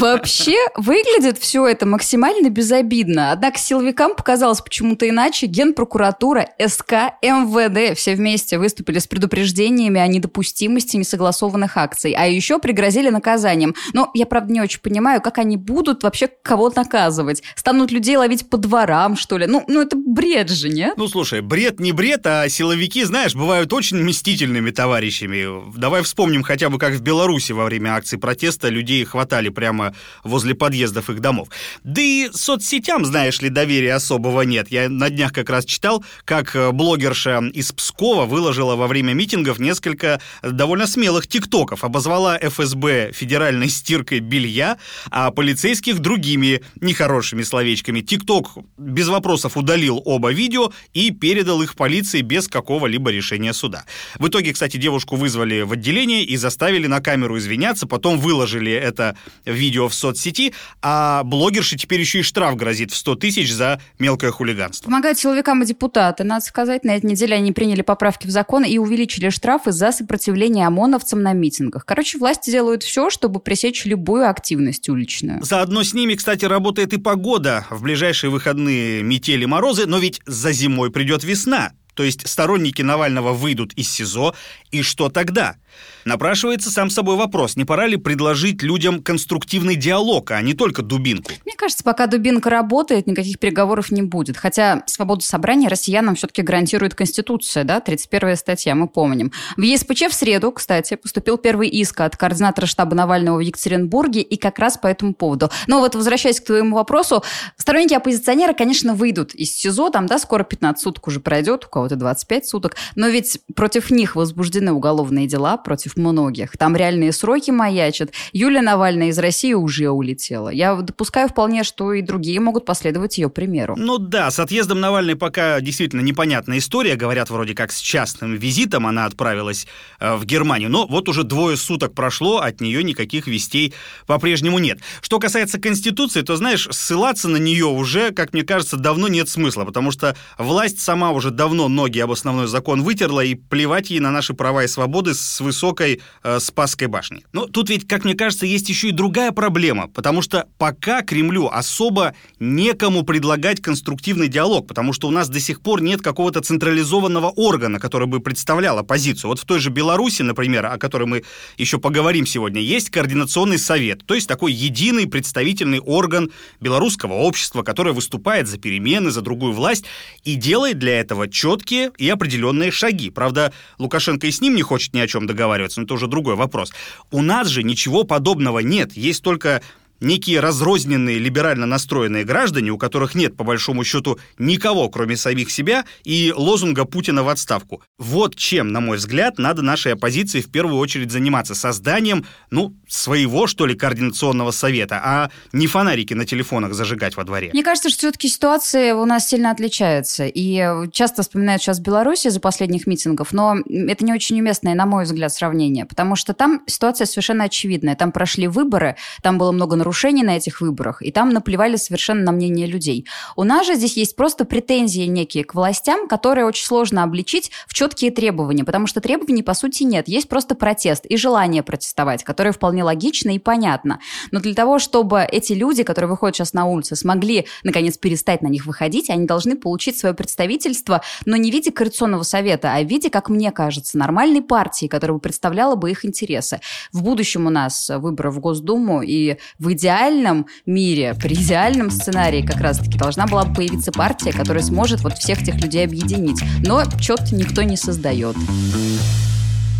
вообще 0.00 0.56
выглядит 0.76 1.38
все 1.38 1.66
это 1.66 1.86
максимально 1.86 2.50
безобидно. 2.50 3.32
Однако 3.32 3.58
силовикам 3.58 4.14
показалось 4.14 4.60
почему-то 4.60 5.08
иначе. 5.08 5.46
Генпрокуратура, 5.46 6.48
СК, 6.58 7.14
МВД 7.22 7.96
все 7.96 8.14
вместе 8.14 8.58
выступили 8.58 8.98
с 8.98 9.06
предупреждениями 9.06 10.00
о 10.00 10.06
недопустимости 10.06 10.96
несогласованных 10.96 11.76
акций. 11.76 12.12
А 12.12 12.26
еще 12.26 12.58
пригрозили 12.58 13.08
наказанием. 13.08 13.74
Но 13.92 14.10
я, 14.14 14.26
правда, 14.26 14.52
не 14.52 14.60
очень 14.60 14.80
понимаю, 14.80 15.20
как 15.20 15.38
они 15.38 15.56
будут 15.56 16.02
вообще 16.02 16.28
кого 16.42 16.70
наказывать. 16.74 17.42
Станут 17.54 17.92
людей 17.92 18.16
ловить 18.16 18.50
по 18.50 18.56
дворам, 18.56 19.16
что 19.16 19.38
ли? 19.38 19.46
Ну, 19.46 19.64
ну 19.68 19.80
это 19.80 19.96
бред 19.96 20.50
же, 20.50 20.68
нет? 20.68 20.94
Ну, 21.02 21.08
слушай, 21.08 21.40
бред 21.40 21.80
не 21.80 21.90
бред, 21.90 22.24
а 22.28 22.48
силовики, 22.48 23.02
знаешь, 23.02 23.34
бывают 23.34 23.72
очень 23.72 24.00
мстительными 24.04 24.70
товарищами. 24.70 25.76
Давай 25.76 26.04
вспомним 26.04 26.44
хотя 26.44 26.70
бы, 26.70 26.78
как 26.78 26.94
в 26.94 27.00
Беларуси 27.00 27.50
во 27.50 27.64
время 27.64 27.96
акции 27.96 28.16
протеста 28.16 28.68
людей 28.68 29.04
хватали 29.04 29.48
прямо 29.48 29.96
возле 30.22 30.54
подъездов 30.54 31.10
их 31.10 31.18
домов. 31.18 31.48
Да 31.82 32.00
и 32.00 32.30
соцсетям, 32.32 33.04
знаешь 33.04 33.40
ли, 33.40 33.48
доверия 33.48 33.94
особого 33.94 34.42
нет. 34.42 34.70
Я 34.70 34.88
на 34.88 35.10
днях 35.10 35.32
как 35.32 35.50
раз 35.50 35.64
читал, 35.64 36.04
как 36.24 36.54
э, 36.54 36.70
блогерша 36.70 37.42
из 37.52 37.72
Пскова 37.72 38.24
выложила 38.24 38.76
во 38.76 38.86
время 38.86 39.12
митингов 39.12 39.58
несколько 39.58 40.20
довольно 40.44 40.86
смелых 40.86 41.26
тиктоков. 41.26 41.82
Обозвала 41.82 42.38
ФСБ 42.38 43.10
федеральной 43.12 43.70
стиркой 43.70 44.20
белья, 44.20 44.78
а 45.10 45.32
полицейских 45.32 45.98
другими 45.98 46.62
нехорошими 46.80 47.42
словечками. 47.42 48.02
Тикток 48.02 48.50
без 48.78 49.08
вопросов 49.08 49.56
удалил 49.56 50.00
оба 50.04 50.30
видео, 50.30 50.70
и 50.94 51.10
передал 51.10 51.62
их 51.62 51.74
полиции 51.74 52.20
без 52.20 52.48
какого-либо 52.48 53.10
решения 53.10 53.52
суда. 53.52 53.84
В 54.18 54.28
итоге, 54.28 54.52
кстати, 54.52 54.76
девушку 54.76 55.16
вызвали 55.16 55.62
в 55.62 55.72
отделение 55.72 56.24
и 56.24 56.36
заставили 56.36 56.86
на 56.86 57.00
камеру 57.00 57.38
извиняться, 57.38 57.86
потом 57.86 58.18
выложили 58.18 58.72
это 58.72 59.16
видео 59.44 59.88
в 59.88 59.94
соцсети, 59.94 60.52
а 60.80 61.22
блогерше 61.24 61.76
теперь 61.76 62.00
еще 62.00 62.20
и 62.20 62.22
штраф 62.22 62.56
грозит 62.56 62.90
в 62.90 62.96
100 62.96 63.16
тысяч 63.16 63.52
за 63.52 63.80
мелкое 63.98 64.30
хулиганство. 64.30 64.86
Помогают 64.86 65.18
силовикам 65.18 65.62
и 65.62 65.66
депутаты, 65.66 66.24
надо 66.24 66.44
сказать. 66.44 66.84
На 66.84 66.96
этой 66.96 67.06
неделе 67.06 67.36
они 67.36 67.52
приняли 67.52 67.82
поправки 67.82 68.26
в 68.26 68.30
закон 68.30 68.64
и 68.64 68.78
увеличили 68.78 69.30
штрафы 69.30 69.72
за 69.72 69.92
сопротивление 69.92 70.66
ОМОНовцам 70.66 71.22
на 71.22 71.32
митингах. 71.32 71.84
Короче, 71.84 72.18
власти 72.18 72.50
делают 72.50 72.82
все, 72.82 73.10
чтобы 73.10 73.40
пресечь 73.40 73.84
любую 73.84 74.28
активность 74.28 74.88
уличную. 74.88 75.42
Заодно 75.42 75.82
с 75.82 75.94
ними, 75.94 76.14
кстати, 76.14 76.44
работает 76.44 76.92
и 76.92 76.98
погода. 76.98 77.66
В 77.70 77.82
ближайшие 77.82 78.30
выходные 78.30 79.02
метели 79.02 79.44
морозы, 79.44 79.86
но 79.86 79.98
ведь 79.98 80.20
за 80.26 80.52
зимой 80.52 80.81
придет 80.90 81.24
весна. 81.24 81.72
То 81.94 82.04
есть 82.04 82.26
сторонники 82.28 82.82
Навального 82.82 83.32
выйдут 83.32 83.72
из 83.74 83.90
СИЗО, 83.90 84.34
и 84.70 84.82
что 84.82 85.08
тогда? 85.08 85.56
Напрашивается 86.04 86.70
сам 86.70 86.90
собой 86.90 87.16
вопрос, 87.16 87.56
не 87.56 87.64
пора 87.64 87.86
ли 87.86 87.96
предложить 87.96 88.62
людям 88.62 89.02
конструктивный 89.02 89.76
диалог, 89.76 90.32
а 90.32 90.40
не 90.42 90.54
только 90.54 90.82
дубинку? 90.82 91.30
Мне 91.44 91.54
кажется, 91.56 91.84
пока 91.84 92.06
дубинка 92.06 92.50
работает, 92.50 93.06
никаких 93.06 93.38
переговоров 93.38 93.90
не 93.90 94.02
будет. 94.02 94.36
Хотя 94.36 94.82
свободу 94.86 95.22
собрания 95.22 95.68
россиянам 95.68 96.16
все-таки 96.16 96.42
гарантирует 96.42 96.94
Конституция, 96.94 97.64
да, 97.64 97.80
31 97.80 98.36
статья, 98.36 98.74
мы 98.74 98.88
помним. 98.88 99.32
В 99.56 99.62
ЕСПЧ 99.62 100.08
в 100.10 100.14
среду, 100.14 100.50
кстати, 100.52 100.96
поступил 100.96 101.38
первый 101.38 101.68
иск 101.68 102.00
от 102.00 102.16
координатора 102.16 102.66
штаба 102.66 102.94
Навального 102.94 103.36
в 103.36 103.40
Екатеринбурге, 103.40 104.22
и 104.22 104.36
как 104.36 104.58
раз 104.58 104.76
по 104.76 104.88
этому 104.88 105.14
поводу. 105.14 105.50
Но 105.68 105.80
вот 105.80 105.94
возвращаясь 105.94 106.40
к 106.40 106.44
твоему 106.46 106.76
вопросу, 106.76 107.22
сторонники 107.56 107.94
оппозиционера, 107.94 108.52
конечно, 108.54 108.94
выйдут 108.94 109.34
из 109.34 109.54
СИЗО, 109.54 109.90
там, 109.90 110.06
да, 110.06 110.18
скоро 110.18 110.42
15 110.42 110.82
суток 110.82 111.06
уже 111.06 111.20
пройдет, 111.20 111.64
у 111.64 111.81
кого-то 111.82 111.96
25 111.96 112.46
суток, 112.46 112.76
но 112.94 113.08
ведь 113.08 113.40
против 113.56 113.90
них 113.90 114.14
возбуждены 114.14 114.72
уголовные 114.72 115.26
дела, 115.26 115.56
против 115.56 115.96
многих. 115.96 116.56
Там 116.56 116.76
реальные 116.76 117.12
сроки 117.12 117.50
маячат. 117.50 118.12
Юлия 118.32 118.62
Навальная 118.62 119.08
из 119.08 119.18
России 119.18 119.52
уже 119.52 119.90
улетела. 119.90 120.48
Я 120.48 120.76
допускаю 120.76 121.28
вполне, 121.28 121.64
что 121.64 121.92
и 121.92 122.02
другие 122.02 122.38
могут 122.38 122.64
последовать 122.64 123.18
ее 123.18 123.28
примеру. 123.28 123.74
Ну 123.76 123.98
да, 123.98 124.30
с 124.30 124.38
отъездом 124.38 124.80
Навальной 124.80 125.16
пока 125.16 125.60
действительно 125.60 126.02
непонятная 126.02 126.58
история. 126.58 126.94
Говорят, 126.94 127.30
вроде 127.30 127.54
как 127.54 127.72
с 127.72 127.80
частным 127.80 128.36
визитом 128.36 128.86
она 128.86 129.06
отправилась 129.06 129.66
э, 129.98 130.14
в 130.14 130.24
Германию. 130.24 130.70
Но 130.70 130.86
вот 130.86 131.08
уже 131.08 131.24
двое 131.24 131.56
суток 131.56 131.94
прошло, 131.94 132.38
от 132.38 132.60
нее 132.60 132.84
никаких 132.84 133.26
вестей 133.26 133.74
по-прежнему 134.06 134.58
нет. 134.58 134.78
Что 135.00 135.18
касается 135.18 135.58
Конституции, 135.58 136.22
то, 136.22 136.36
знаешь, 136.36 136.68
ссылаться 136.70 137.28
на 137.28 137.38
нее 137.38 137.66
уже, 137.66 138.12
как 138.12 138.32
мне 138.32 138.42
кажется, 138.44 138.76
давно 138.76 139.08
нет 139.08 139.28
смысла, 139.28 139.64
потому 139.64 139.90
что 139.90 140.16
власть 140.38 140.80
сама 140.80 141.10
уже 141.10 141.32
давно 141.32 141.68
ноги 141.74 141.98
об 141.98 142.10
основной 142.10 142.46
закон 142.46 142.82
вытерла 142.82 143.24
и 143.24 143.34
плевать 143.34 143.90
ей 143.90 144.00
на 144.00 144.10
наши 144.10 144.34
права 144.34 144.64
и 144.64 144.68
свободы 144.68 145.14
с 145.14 145.40
высокой 145.40 146.00
э, 146.22 146.38
Спасской 146.40 146.86
башни. 146.86 147.24
Но 147.32 147.46
тут 147.46 147.70
ведь, 147.70 147.88
как 147.88 148.04
мне 148.04 148.14
кажется, 148.14 148.46
есть 148.46 148.68
еще 148.68 148.88
и 148.88 148.92
другая 148.92 149.32
проблема, 149.32 149.88
потому 149.88 150.22
что 150.22 150.46
пока 150.58 151.02
Кремлю 151.02 151.48
особо 151.48 152.14
некому 152.38 153.02
предлагать 153.02 153.60
конструктивный 153.60 154.28
диалог, 154.28 154.66
потому 154.66 154.92
что 154.92 155.08
у 155.08 155.10
нас 155.10 155.28
до 155.28 155.40
сих 155.40 155.60
пор 155.60 155.82
нет 155.82 156.02
какого-то 156.02 156.40
централизованного 156.40 157.30
органа, 157.30 157.80
который 157.80 158.06
бы 158.06 158.20
представлял 158.20 158.78
оппозицию. 158.78 159.30
Вот 159.30 159.38
в 159.38 159.44
той 159.44 159.58
же 159.58 159.70
Беларуси, 159.70 160.22
например, 160.22 160.66
о 160.66 160.78
которой 160.78 161.04
мы 161.04 161.24
еще 161.56 161.78
поговорим 161.78 162.26
сегодня, 162.26 162.60
есть 162.60 162.90
координационный 162.90 163.58
совет, 163.58 164.04
то 164.06 164.14
есть 164.14 164.28
такой 164.28 164.52
единый 164.52 165.06
представительный 165.06 165.80
орган 165.80 166.30
белорусского 166.60 167.14
общества, 167.14 167.62
который 167.62 167.92
выступает 167.92 168.48
за 168.48 168.58
перемены, 168.58 169.10
за 169.10 169.22
другую 169.22 169.52
власть 169.52 169.84
и 170.24 170.34
делает 170.34 170.78
для 170.78 171.00
этого 171.00 171.28
четкие 171.28 171.61
и 171.70 172.08
определенные 172.08 172.70
шаги. 172.70 173.10
Правда, 173.10 173.52
Лукашенко 173.78 174.26
и 174.26 174.30
с 174.30 174.40
ним 174.40 174.54
не 174.56 174.62
хочет 174.62 174.94
ни 174.94 175.00
о 175.00 175.06
чем 175.06 175.26
договариваться, 175.26 175.80
но 175.80 175.84
это 175.84 175.94
уже 175.94 176.06
другой 176.06 176.34
вопрос. 176.34 176.72
У 177.10 177.22
нас 177.22 177.48
же 177.48 177.62
ничего 177.62 178.04
подобного 178.04 178.58
нет. 178.60 178.92
Есть 178.94 179.22
только 179.22 179.62
некие 180.02 180.40
разрозненные 180.40 181.18
либерально 181.18 181.66
настроенные 181.66 182.24
граждане, 182.24 182.70
у 182.70 182.78
которых 182.78 183.14
нет, 183.14 183.36
по 183.36 183.44
большому 183.44 183.84
счету, 183.84 184.18
никого, 184.38 184.88
кроме 184.88 185.16
самих 185.16 185.50
себя, 185.50 185.84
и 186.04 186.32
лозунга 186.36 186.84
Путина 186.84 187.22
в 187.22 187.28
отставку. 187.28 187.82
Вот 187.98 188.36
чем, 188.36 188.72
на 188.72 188.80
мой 188.80 188.96
взгляд, 188.98 189.38
надо 189.38 189.62
нашей 189.62 189.94
оппозиции 189.94 190.40
в 190.40 190.50
первую 190.50 190.78
очередь 190.78 191.10
заниматься 191.10 191.54
созданием, 191.54 192.26
ну, 192.50 192.74
своего, 192.88 193.46
что 193.46 193.66
ли, 193.66 193.74
координационного 193.74 194.50
совета, 194.50 195.00
а 195.02 195.30
не 195.52 195.66
фонарики 195.66 196.14
на 196.14 196.26
телефонах 196.26 196.74
зажигать 196.74 197.16
во 197.16 197.24
дворе. 197.24 197.50
Мне 197.52 197.62
кажется, 197.62 197.88
что 197.88 197.98
все-таки 198.00 198.28
ситуация 198.28 198.94
у 198.94 199.04
нас 199.04 199.28
сильно 199.28 199.50
отличается. 199.50 200.26
И 200.26 200.62
часто 200.92 201.22
вспоминают 201.22 201.62
сейчас 201.62 201.80
Беларусь 201.80 202.26
из-за 202.26 202.40
последних 202.40 202.86
митингов, 202.86 203.32
но 203.32 203.56
это 203.68 204.04
не 204.04 204.12
очень 204.12 204.40
уместное, 204.40 204.74
на 204.74 204.86
мой 204.86 205.04
взгляд, 205.04 205.32
сравнение, 205.32 205.86
потому 205.86 206.16
что 206.16 206.34
там 206.34 206.62
ситуация 206.66 207.06
совершенно 207.06 207.44
очевидная. 207.44 207.94
Там 207.94 208.12
прошли 208.12 208.48
выборы, 208.48 208.96
там 209.22 209.38
было 209.38 209.52
много 209.52 209.76
нарушений, 209.76 209.91
нарушений 209.92 210.22
на 210.22 210.38
этих 210.38 210.62
выборах, 210.62 211.02
и 211.02 211.12
там 211.12 211.28
наплевали 211.28 211.76
совершенно 211.76 212.22
на 212.22 212.32
мнение 212.32 212.66
людей. 212.66 213.06
У 213.36 213.44
нас 213.44 213.66
же 213.66 213.74
здесь 213.74 213.98
есть 213.98 214.16
просто 214.16 214.46
претензии 214.46 215.02
некие 215.02 215.44
к 215.44 215.54
властям, 215.54 216.08
которые 216.08 216.46
очень 216.46 216.64
сложно 216.64 217.02
обличить 217.02 217.50
в 217.66 217.74
четкие 217.74 218.10
требования, 218.10 218.64
потому 218.64 218.86
что 218.86 219.02
требований, 219.02 219.42
по 219.42 219.52
сути, 219.52 219.82
нет. 219.82 220.08
Есть 220.08 220.30
просто 220.30 220.54
протест 220.54 221.04
и 221.04 221.18
желание 221.18 221.62
протестовать, 221.62 222.24
которое 222.24 222.52
вполне 222.52 222.82
логично 222.82 223.34
и 223.34 223.38
понятно. 223.38 224.00
Но 224.30 224.40
для 224.40 224.54
того, 224.54 224.78
чтобы 224.78 225.26
эти 225.30 225.52
люди, 225.52 225.82
которые 225.82 226.08
выходят 226.08 226.36
сейчас 226.36 226.54
на 226.54 226.64
улицы, 226.64 226.96
смогли, 226.96 227.46
наконец, 227.62 227.98
перестать 227.98 228.40
на 228.40 228.48
них 228.48 228.64
выходить, 228.64 229.10
они 229.10 229.26
должны 229.26 229.56
получить 229.56 229.98
свое 229.98 230.14
представительство, 230.14 231.02
но 231.26 231.36
не 231.36 231.50
в 231.50 231.52
виде 231.52 231.70
Координационного 231.70 232.22
совета, 232.22 232.74
а 232.74 232.82
в 232.82 232.88
виде, 232.88 233.10
как 233.10 233.28
мне 233.28 233.52
кажется, 233.52 233.98
нормальной 233.98 234.40
партии, 234.40 234.86
которая 234.86 235.16
бы 235.16 235.20
представляла 235.20 235.74
бы 235.74 235.90
их 235.90 236.06
интересы. 236.06 236.60
В 236.92 237.02
будущем 237.02 237.46
у 237.46 237.50
нас 237.50 237.90
выборы 237.90 238.30
в 238.30 238.40
Госдуму, 238.40 239.02
и 239.02 239.36
в 239.58 239.68
идеальном 239.72 240.46
мире, 240.66 241.14
при 241.14 241.34
идеальном 241.34 241.90
сценарии 241.90 242.44
как 242.44 242.60
раз-таки 242.60 242.98
должна 242.98 243.26
была 243.26 243.44
появиться 243.44 243.92
партия, 243.92 244.32
которая 244.32 244.62
сможет 244.62 245.00
вот 245.00 245.18
всех 245.18 245.42
этих 245.42 245.56
людей 245.56 245.84
объединить. 245.84 246.40
Но 246.64 246.84
что-то 247.00 247.34
никто 247.34 247.62
не 247.62 247.76
создает. 247.76 248.36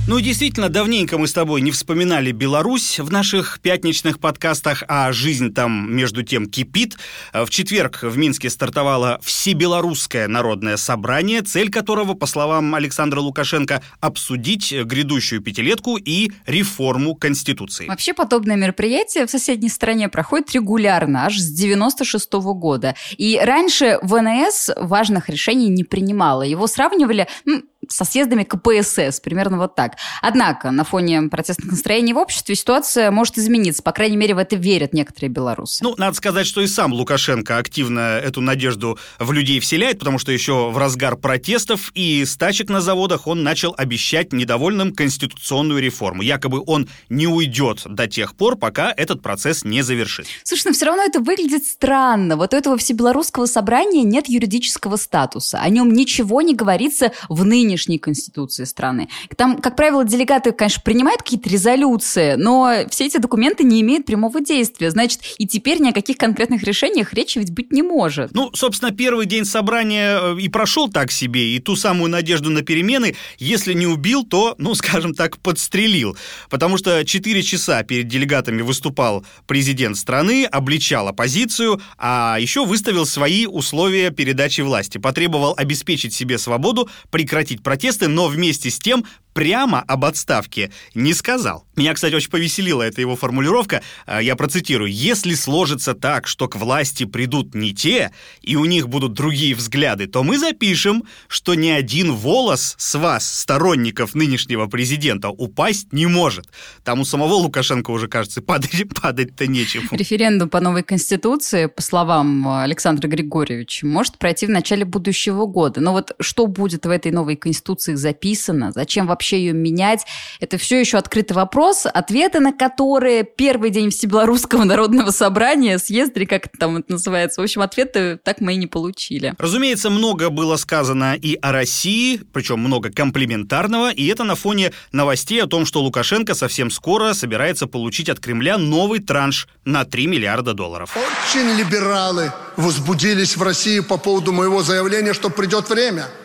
Ну 0.08 0.18
действительно, 0.18 0.68
давненько 0.68 1.16
мы 1.16 1.28
с 1.28 1.32
тобой 1.32 1.60
не 1.60 1.70
вспоминали 1.70 2.32
Беларусь 2.32 2.98
в 2.98 3.12
наших 3.12 3.60
пятничных 3.60 4.18
подкастах, 4.18 4.82
а 4.88 5.12
жизнь 5.12 5.54
там 5.54 5.94
между 5.94 6.24
тем 6.24 6.46
кипит. 6.46 6.96
В 7.32 7.48
четверг 7.50 8.02
в 8.02 8.18
Минске 8.18 8.50
стартовало 8.50 9.20
Всебелорусское 9.22 10.26
народное 10.26 10.76
собрание, 10.76 11.42
цель 11.42 11.70
которого, 11.70 12.14
по 12.14 12.26
словам 12.26 12.74
Александра 12.74 13.20
Лукашенко, 13.20 13.80
обсудить 14.00 14.72
грядущую 14.72 15.40
пятилетку 15.40 15.96
и 15.96 16.32
реформу 16.46 17.14
Конституции. 17.14 17.86
Вообще 17.86 18.12
подобное 18.12 18.56
мероприятие 18.56 19.24
в 19.26 19.30
соседней 19.30 19.68
стране 19.68 20.08
проходит 20.08 20.50
регулярно, 20.50 21.26
аж 21.26 21.38
с 21.38 21.48
96 21.48 22.34
-го 22.34 22.54
года. 22.54 22.96
И 23.18 23.40
раньше 23.40 24.00
ВНС 24.02 24.70
важных 24.76 25.28
решений 25.28 25.68
не 25.68 25.84
принимала. 25.84 26.42
Его 26.42 26.66
сравнивали 26.66 27.28
ну, 27.44 27.62
со 27.88 28.04
съездами 28.04 28.44
КПСС, 28.44 29.20
примерно 29.20 29.58
вот 29.58 29.74
так. 29.74 29.96
Однако 30.20 30.70
на 30.70 30.84
фоне 30.84 31.22
протестных 31.22 31.70
настроений 31.70 32.12
в 32.12 32.18
обществе 32.18 32.54
ситуация 32.54 33.10
может 33.10 33.38
измениться, 33.38 33.82
по 33.82 33.92
крайней 33.92 34.16
мере, 34.16 34.34
в 34.34 34.38
это 34.38 34.56
верят 34.56 34.92
некоторые 34.92 35.30
белорусы. 35.30 35.82
Ну, 35.82 35.94
надо 35.98 36.16
сказать, 36.16 36.46
что 36.46 36.60
и 36.60 36.66
сам 36.66 36.92
Лукашенко 36.92 37.58
активно 37.58 38.18
эту 38.18 38.40
надежду 38.40 38.98
в 39.18 39.32
людей 39.32 39.60
вселяет, 39.60 39.98
потому 39.98 40.18
что 40.18 40.32
еще 40.32 40.70
в 40.70 40.78
разгар 40.78 41.16
протестов 41.16 41.90
и 41.94 42.24
стачек 42.24 42.68
на 42.68 42.80
заводах 42.80 43.26
он 43.26 43.42
начал 43.42 43.74
обещать 43.76 44.32
недовольным 44.32 44.94
конституционную 44.94 45.80
реформу. 45.82 46.22
Якобы 46.22 46.62
он 46.66 46.88
не 47.08 47.26
уйдет 47.26 47.82
до 47.84 48.06
тех 48.06 48.36
пор, 48.36 48.56
пока 48.56 48.92
этот 48.96 49.22
процесс 49.22 49.64
не 49.64 49.82
завершит. 49.82 50.26
Слушай, 50.44 50.68
но 50.68 50.72
все 50.72 50.86
равно 50.86 51.02
это 51.02 51.20
выглядит 51.20 51.64
странно. 51.64 52.36
Вот 52.36 52.54
у 52.54 52.56
этого 52.56 52.76
всебелорусского 52.76 53.46
собрания 53.46 54.02
нет 54.02 54.28
юридического 54.28 54.96
статуса. 54.96 55.58
О 55.60 55.68
нем 55.68 55.92
ничего 55.92 56.42
не 56.42 56.54
говорится 56.54 57.12
в 57.28 57.44
нынешнем 57.44 57.71
нынешней 57.72 57.98
конституции 57.98 58.64
страны. 58.64 59.08
Там, 59.36 59.58
как 59.58 59.76
правило, 59.76 60.04
делегаты, 60.04 60.52
конечно, 60.52 60.82
принимают 60.84 61.22
какие-то 61.22 61.48
резолюции, 61.48 62.34
но 62.36 62.84
все 62.90 63.06
эти 63.06 63.16
документы 63.16 63.64
не 63.64 63.80
имеют 63.80 64.04
прямого 64.04 64.40
действия. 64.40 64.90
Значит, 64.90 65.20
и 65.38 65.46
теперь 65.46 65.80
ни 65.80 65.88
о 65.88 65.92
каких 65.92 66.18
конкретных 66.18 66.62
решениях 66.64 67.14
речи 67.14 67.38
ведь 67.38 67.50
быть 67.50 67.72
не 67.72 67.82
может. 67.82 68.32
Ну, 68.34 68.50
собственно, 68.54 68.90
первый 68.90 69.24
день 69.26 69.46
собрания 69.46 70.18
э, 70.20 70.38
и 70.38 70.48
прошел 70.48 70.90
так 70.90 71.10
себе, 71.10 71.56
и 71.56 71.58
ту 71.60 71.76
самую 71.76 72.10
надежду 72.10 72.50
на 72.50 72.62
перемены, 72.62 73.16
если 73.38 73.72
не 73.72 73.86
убил, 73.86 74.24
то, 74.24 74.54
ну, 74.58 74.74
скажем 74.82 75.14
так, 75.14 75.38
подстрелил. 75.38 76.16
Потому 76.50 76.76
что 76.76 77.04
4 77.04 77.42
часа 77.42 77.82
перед 77.84 78.08
делегатами 78.08 78.60
выступал 78.60 79.24
президент 79.46 79.96
страны, 79.96 80.44
обличал 80.44 81.08
оппозицию, 81.08 81.80
а 81.96 82.36
еще 82.38 82.66
выставил 82.66 83.06
свои 83.06 83.46
условия 83.46 84.10
передачи 84.10 84.60
власти. 84.60 84.98
Потребовал 84.98 85.54
обеспечить 85.56 86.12
себе 86.12 86.36
свободу, 86.36 86.88
прекратить 87.10 87.61
протесты, 87.62 88.08
но 88.08 88.28
вместе 88.28 88.70
с 88.70 88.78
тем 88.78 89.04
прямо 89.32 89.80
об 89.80 90.04
отставке 90.04 90.70
не 90.94 91.14
сказал. 91.14 91.66
Меня, 91.74 91.94
кстати, 91.94 92.14
очень 92.14 92.30
повеселила 92.30 92.82
эта 92.82 93.00
его 93.00 93.16
формулировка. 93.16 93.82
А, 94.06 94.20
я 94.20 94.36
процитирую. 94.36 94.92
«Если 94.92 95.34
сложится 95.34 95.94
так, 95.94 96.26
что 96.26 96.48
к 96.48 96.56
власти 96.56 97.04
придут 97.04 97.54
не 97.54 97.74
те, 97.74 98.12
и 98.42 98.56
у 98.56 98.66
них 98.66 98.88
будут 98.88 99.14
другие 99.14 99.54
взгляды, 99.54 100.06
то 100.06 100.22
мы 100.22 100.38
запишем, 100.38 101.04
что 101.28 101.54
ни 101.54 101.70
один 101.70 102.12
волос 102.12 102.74
с 102.78 102.94
вас, 102.98 103.26
сторонников 103.26 104.14
нынешнего 104.14 104.66
президента, 104.66 105.30
упасть 105.30 105.92
не 105.92 106.06
может». 106.06 106.46
Там 106.84 107.00
у 107.00 107.04
самого 107.04 107.34
Лукашенко 107.34 107.90
уже, 107.90 108.08
кажется, 108.08 108.42
падать, 108.42 108.84
падать-то 109.00 109.46
нечем. 109.46 109.88
Референдум 109.90 110.50
по 110.50 110.60
новой 110.60 110.82
конституции, 110.82 111.66
по 111.66 111.80
словам 111.80 112.48
Александра 112.48 113.08
Григорьевича, 113.08 113.86
может 113.86 114.18
пройти 114.18 114.46
в 114.46 114.50
начале 114.50 114.84
будущего 114.84 115.46
года. 115.46 115.80
Но 115.80 115.92
вот 115.92 116.12
что 116.20 116.46
будет 116.46 116.84
в 116.84 116.90
этой 116.90 117.12
новой 117.12 117.36
конституции 117.36 117.94
записано, 117.94 118.72
зачем 118.72 119.06
вообще 119.06 119.21
вообще 119.22 119.38
ее 119.38 119.52
менять. 119.52 120.04
Это 120.40 120.58
все 120.58 120.80
еще 120.80 120.98
открытый 120.98 121.36
вопрос, 121.36 121.86
ответы 121.86 122.40
на 122.40 122.52
которые 122.52 123.22
первый 123.22 123.70
день 123.70 123.90
Всебелорусского 123.90 124.64
народного 124.64 125.12
собрания, 125.12 125.78
съезд, 125.78 126.16
или 126.16 126.24
как 126.24 126.48
там 126.58 126.78
это 126.78 126.90
называется. 126.92 127.40
В 127.40 127.44
общем, 127.44 127.62
ответы 127.62 128.18
так 128.24 128.40
мы 128.40 128.54
и 128.54 128.56
не 128.56 128.66
получили. 128.66 129.34
Разумеется, 129.38 129.90
много 129.90 130.28
было 130.30 130.56
сказано 130.56 131.14
и 131.14 131.38
о 131.40 131.52
России, 131.52 132.20
причем 132.32 132.58
много 132.58 132.90
комплиментарного, 132.90 133.92
и 133.92 134.08
это 134.08 134.24
на 134.24 134.34
фоне 134.34 134.72
новостей 134.90 135.40
о 135.40 135.46
том, 135.46 135.66
что 135.66 135.80
Лукашенко 135.82 136.34
совсем 136.34 136.70
скоро 136.70 137.12
собирается 137.12 137.68
получить 137.68 138.08
от 138.08 138.18
Кремля 138.18 138.58
новый 138.58 138.98
транш 138.98 139.46
на 139.64 139.84
3 139.84 140.08
миллиарда 140.08 140.52
долларов. 140.52 140.96
Очень 140.96 141.56
либералы 141.56 142.32
возбудились 142.56 143.36
в 143.36 143.42
России 143.42 143.78
по 143.78 143.98
поводу 143.98 144.32
моего 144.32 144.62
заявления, 144.62 145.14
что 145.14 145.30
придет 145.30 145.70
время– 145.70 146.08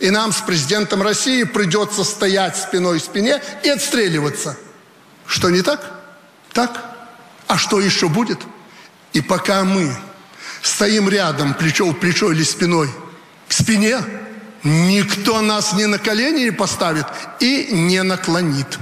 и 0.00 0.10
нам 0.10 0.32
с 0.32 0.40
президентом 0.40 1.02
России 1.02 1.44
придется 1.44 2.04
стоять 2.04 2.56
спиной 2.56 3.00
к 3.00 3.04
спине 3.04 3.42
и 3.62 3.68
отстреливаться. 3.68 4.56
Что 5.26 5.50
не 5.50 5.62
так? 5.62 6.02
Так. 6.52 6.84
А 7.46 7.58
что 7.58 7.80
еще 7.80 8.08
будет? 8.08 8.40
И 9.12 9.20
пока 9.20 9.64
мы 9.64 9.94
стоим 10.62 11.08
рядом, 11.08 11.54
плечо 11.54 11.86
в 11.86 11.94
плечо 11.94 12.32
или 12.32 12.42
спиной 12.42 12.90
к 13.48 13.52
спине, 13.52 13.98
никто 14.62 15.40
нас 15.40 15.72
ни 15.74 15.84
на 15.84 15.98
колени 15.98 16.44
не 16.44 16.50
поставит 16.50 17.06
и 17.40 17.68
не 17.70 18.02
наклонит. 18.02 18.78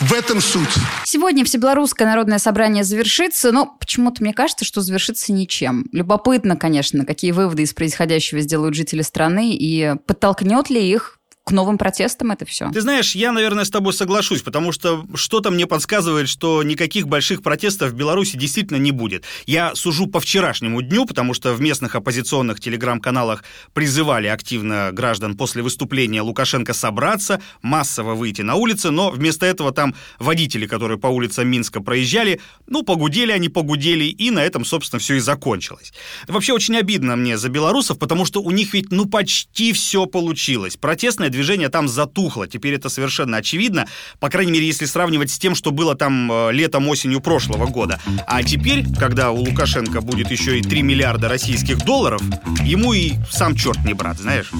В 0.00 0.12
этом 0.12 0.40
суть. 0.40 0.68
Сегодня 1.04 1.44
Всебелорусское 1.44 2.06
народное 2.06 2.38
собрание 2.38 2.84
завершится, 2.84 3.50
но 3.50 3.76
почему-то 3.80 4.22
мне 4.22 4.32
кажется, 4.32 4.64
что 4.64 4.80
завершится 4.80 5.32
ничем. 5.32 5.86
Любопытно, 5.90 6.56
конечно, 6.56 7.04
какие 7.04 7.32
выводы 7.32 7.64
из 7.64 7.74
происходящего 7.74 8.40
сделают 8.40 8.76
жители 8.76 9.02
страны 9.02 9.56
и 9.56 9.96
подтолкнет 10.06 10.70
ли 10.70 10.88
их 10.88 11.17
к 11.48 11.52
новым 11.52 11.78
протестам 11.78 12.30
это 12.30 12.44
все. 12.44 12.70
Ты 12.70 12.80
знаешь, 12.82 13.14
я, 13.14 13.32
наверное, 13.32 13.64
с 13.64 13.70
тобой 13.70 13.94
соглашусь, 13.94 14.42
потому 14.42 14.70
что 14.70 15.06
что-то 15.14 15.50
мне 15.50 15.66
подсказывает, 15.66 16.28
что 16.28 16.62
никаких 16.62 17.08
больших 17.08 17.42
протестов 17.42 17.90
в 17.90 17.94
Беларуси 17.94 18.36
действительно 18.36 18.76
не 18.76 18.92
будет. 18.92 19.24
Я 19.46 19.74
сужу 19.74 20.06
по 20.06 20.20
вчерашнему 20.20 20.82
дню, 20.82 21.06
потому 21.06 21.32
что 21.32 21.54
в 21.54 21.60
местных 21.60 21.94
оппозиционных 21.94 22.60
телеграм-каналах 22.60 23.44
призывали 23.72 24.26
активно 24.26 24.90
граждан 24.92 25.36
после 25.36 25.62
выступления 25.62 26.20
Лукашенко 26.20 26.74
собраться, 26.74 27.40
массово 27.62 28.14
выйти 28.14 28.42
на 28.42 28.56
улицы, 28.56 28.90
но 28.90 29.10
вместо 29.10 29.46
этого 29.46 29.72
там 29.72 29.94
водители, 30.18 30.66
которые 30.66 30.98
по 30.98 31.06
улицам 31.06 31.48
Минска 31.48 31.80
проезжали, 31.80 32.40
ну, 32.66 32.82
погудели 32.82 33.32
они, 33.32 33.48
погудели, 33.48 34.04
и 34.04 34.30
на 34.30 34.44
этом, 34.44 34.66
собственно, 34.66 35.00
все 35.00 35.14
и 35.14 35.20
закончилось. 35.20 35.92
Вообще 36.26 36.52
очень 36.52 36.76
обидно 36.76 37.16
мне 37.16 37.38
за 37.38 37.48
белорусов, 37.48 37.98
потому 37.98 38.26
что 38.26 38.42
у 38.42 38.50
них 38.50 38.74
ведь, 38.74 38.92
ну, 38.92 39.06
почти 39.06 39.72
все 39.72 40.04
получилось. 40.04 40.76
Протестное 40.76 41.30
движение 41.38 41.68
там 41.68 41.86
затухло, 41.86 42.48
теперь 42.48 42.74
это 42.74 42.88
совершенно 42.88 43.36
очевидно, 43.36 43.86
по 44.18 44.28
крайней 44.28 44.50
мере, 44.50 44.66
если 44.66 44.86
сравнивать 44.86 45.30
с 45.30 45.38
тем, 45.38 45.54
что 45.54 45.70
было 45.70 45.94
там 45.94 46.32
э, 46.32 46.52
летом, 46.52 46.88
осенью 46.88 47.20
прошлого 47.20 47.66
года. 47.66 48.00
А 48.26 48.42
теперь, 48.42 48.84
когда 48.98 49.30
у 49.30 49.36
Лукашенко 49.36 50.00
будет 50.00 50.32
еще 50.32 50.58
и 50.58 50.62
3 50.62 50.82
миллиарда 50.82 51.28
российских 51.28 51.84
долларов, 51.84 52.20
ему 52.64 52.92
и 52.92 53.12
сам 53.30 53.54
черт 53.54 53.78
не 53.84 53.94
брат, 53.94 54.18
знаешь. 54.18 54.50